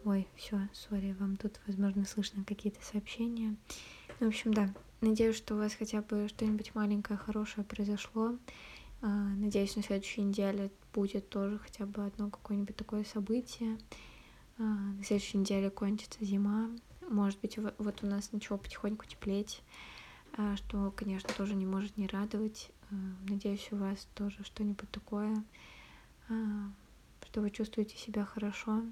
Ой, 0.05 0.27
все, 0.37 0.69
сори, 0.73 1.15
вам 1.19 1.37
тут, 1.37 1.61
возможно, 1.67 2.05
слышно 2.05 2.45
какие-то 2.45 2.85
сообщения. 2.85 3.55
Ну, 4.19 4.27
в 4.27 4.29
общем, 4.29 4.53
да, 4.53 4.73
надеюсь, 5.01 5.37
что 5.37 5.55
у 5.55 5.59
вас 5.59 5.75
хотя 5.75 6.03
бы 6.03 6.29
что-нибудь 6.29 6.75
маленькое, 6.75 7.19
хорошее 7.19 7.65
произошло. 7.65 8.37
А, 9.01 9.07
надеюсь, 9.07 9.77
на 9.77 9.83
следующей 9.83 10.23
неделе 10.23 10.71
будет 10.93 11.29
тоже 11.29 11.59
хотя 11.59 11.87
бы 11.87 12.05
одно 12.05 12.31
какое-нибудь 12.31 12.77
такое 12.77 13.05
событие. 13.05 13.79
А, 14.59 14.63
на 14.63 15.05
следующей 15.05 15.39
неделе 15.39 15.71
кончится 15.71 16.25
зима. 16.25 16.71
Может 17.09 17.41
быть, 17.41 17.59
вот 17.79 18.03
у 18.03 18.07
нас 18.07 18.33
начало 18.33 18.59
потихоньку 18.59 19.07
теплеть, 19.07 19.63
что, 20.57 20.91
конечно, 20.97 21.31
тоже 21.37 21.55
не 21.55 21.67
может 21.67 21.97
не 21.97 22.07
радовать. 22.07 22.71
Надеюсь, 23.29 23.69
у 23.71 23.77
вас 23.77 24.07
тоже 24.15 24.45
что-нибудь 24.45 24.91
такое 24.91 25.43
что 27.33 27.41
вы 27.41 27.51
чувствуете 27.51 27.97
себя 27.97 28.27
хорошо. 28.27 28.83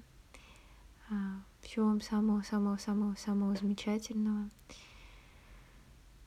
А, 1.11 1.41
всего 1.61 1.85
вам 1.85 2.01
самого-самого-самого-самого 2.01 3.55
замечательного. 3.55 4.49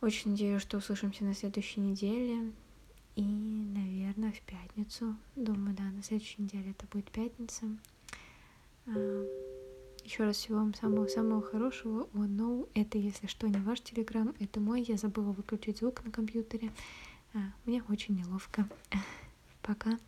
Очень 0.00 0.30
надеюсь, 0.30 0.62
что 0.62 0.78
услышимся 0.78 1.24
на 1.24 1.34
следующей 1.34 1.80
неделе. 1.80 2.52
И, 3.16 3.22
наверное, 3.24 4.30
в 4.30 4.40
пятницу. 4.42 5.16
Думаю, 5.34 5.74
да, 5.74 5.82
на 5.82 6.04
следующей 6.04 6.42
неделе 6.42 6.70
это 6.70 6.86
будет 6.86 7.10
пятница. 7.10 7.66
Еще 10.04 10.24
раз 10.24 10.36
всего 10.36 10.58
вам 10.58 10.74
самого-самого 10.74 11.40
хорошего. 11.40 12.02
О, 12.02 12.08
oh, 12.18 12.28
no, 12.28 12.68
это, 12.74 12.98
если 12.98 13.26
что, 13.26 13.48
не 13.48 13.56
ваш 13.56 13.80
телеграм, 13.80 14.34
это 14.38 14.60
мой. 14.60 14.82
Я 14.82 14.98
забыла 14.98 15.32
выключить 15.32 15.78
звук 15.78 16.04
на 16.04 16.10
компьютере. 16.10 16.70
А, 17.32 17.38
мне 17.64 17.82
очень 17.88 18.14
неловко. 18.14 18.68
Пока. 19.62 19.98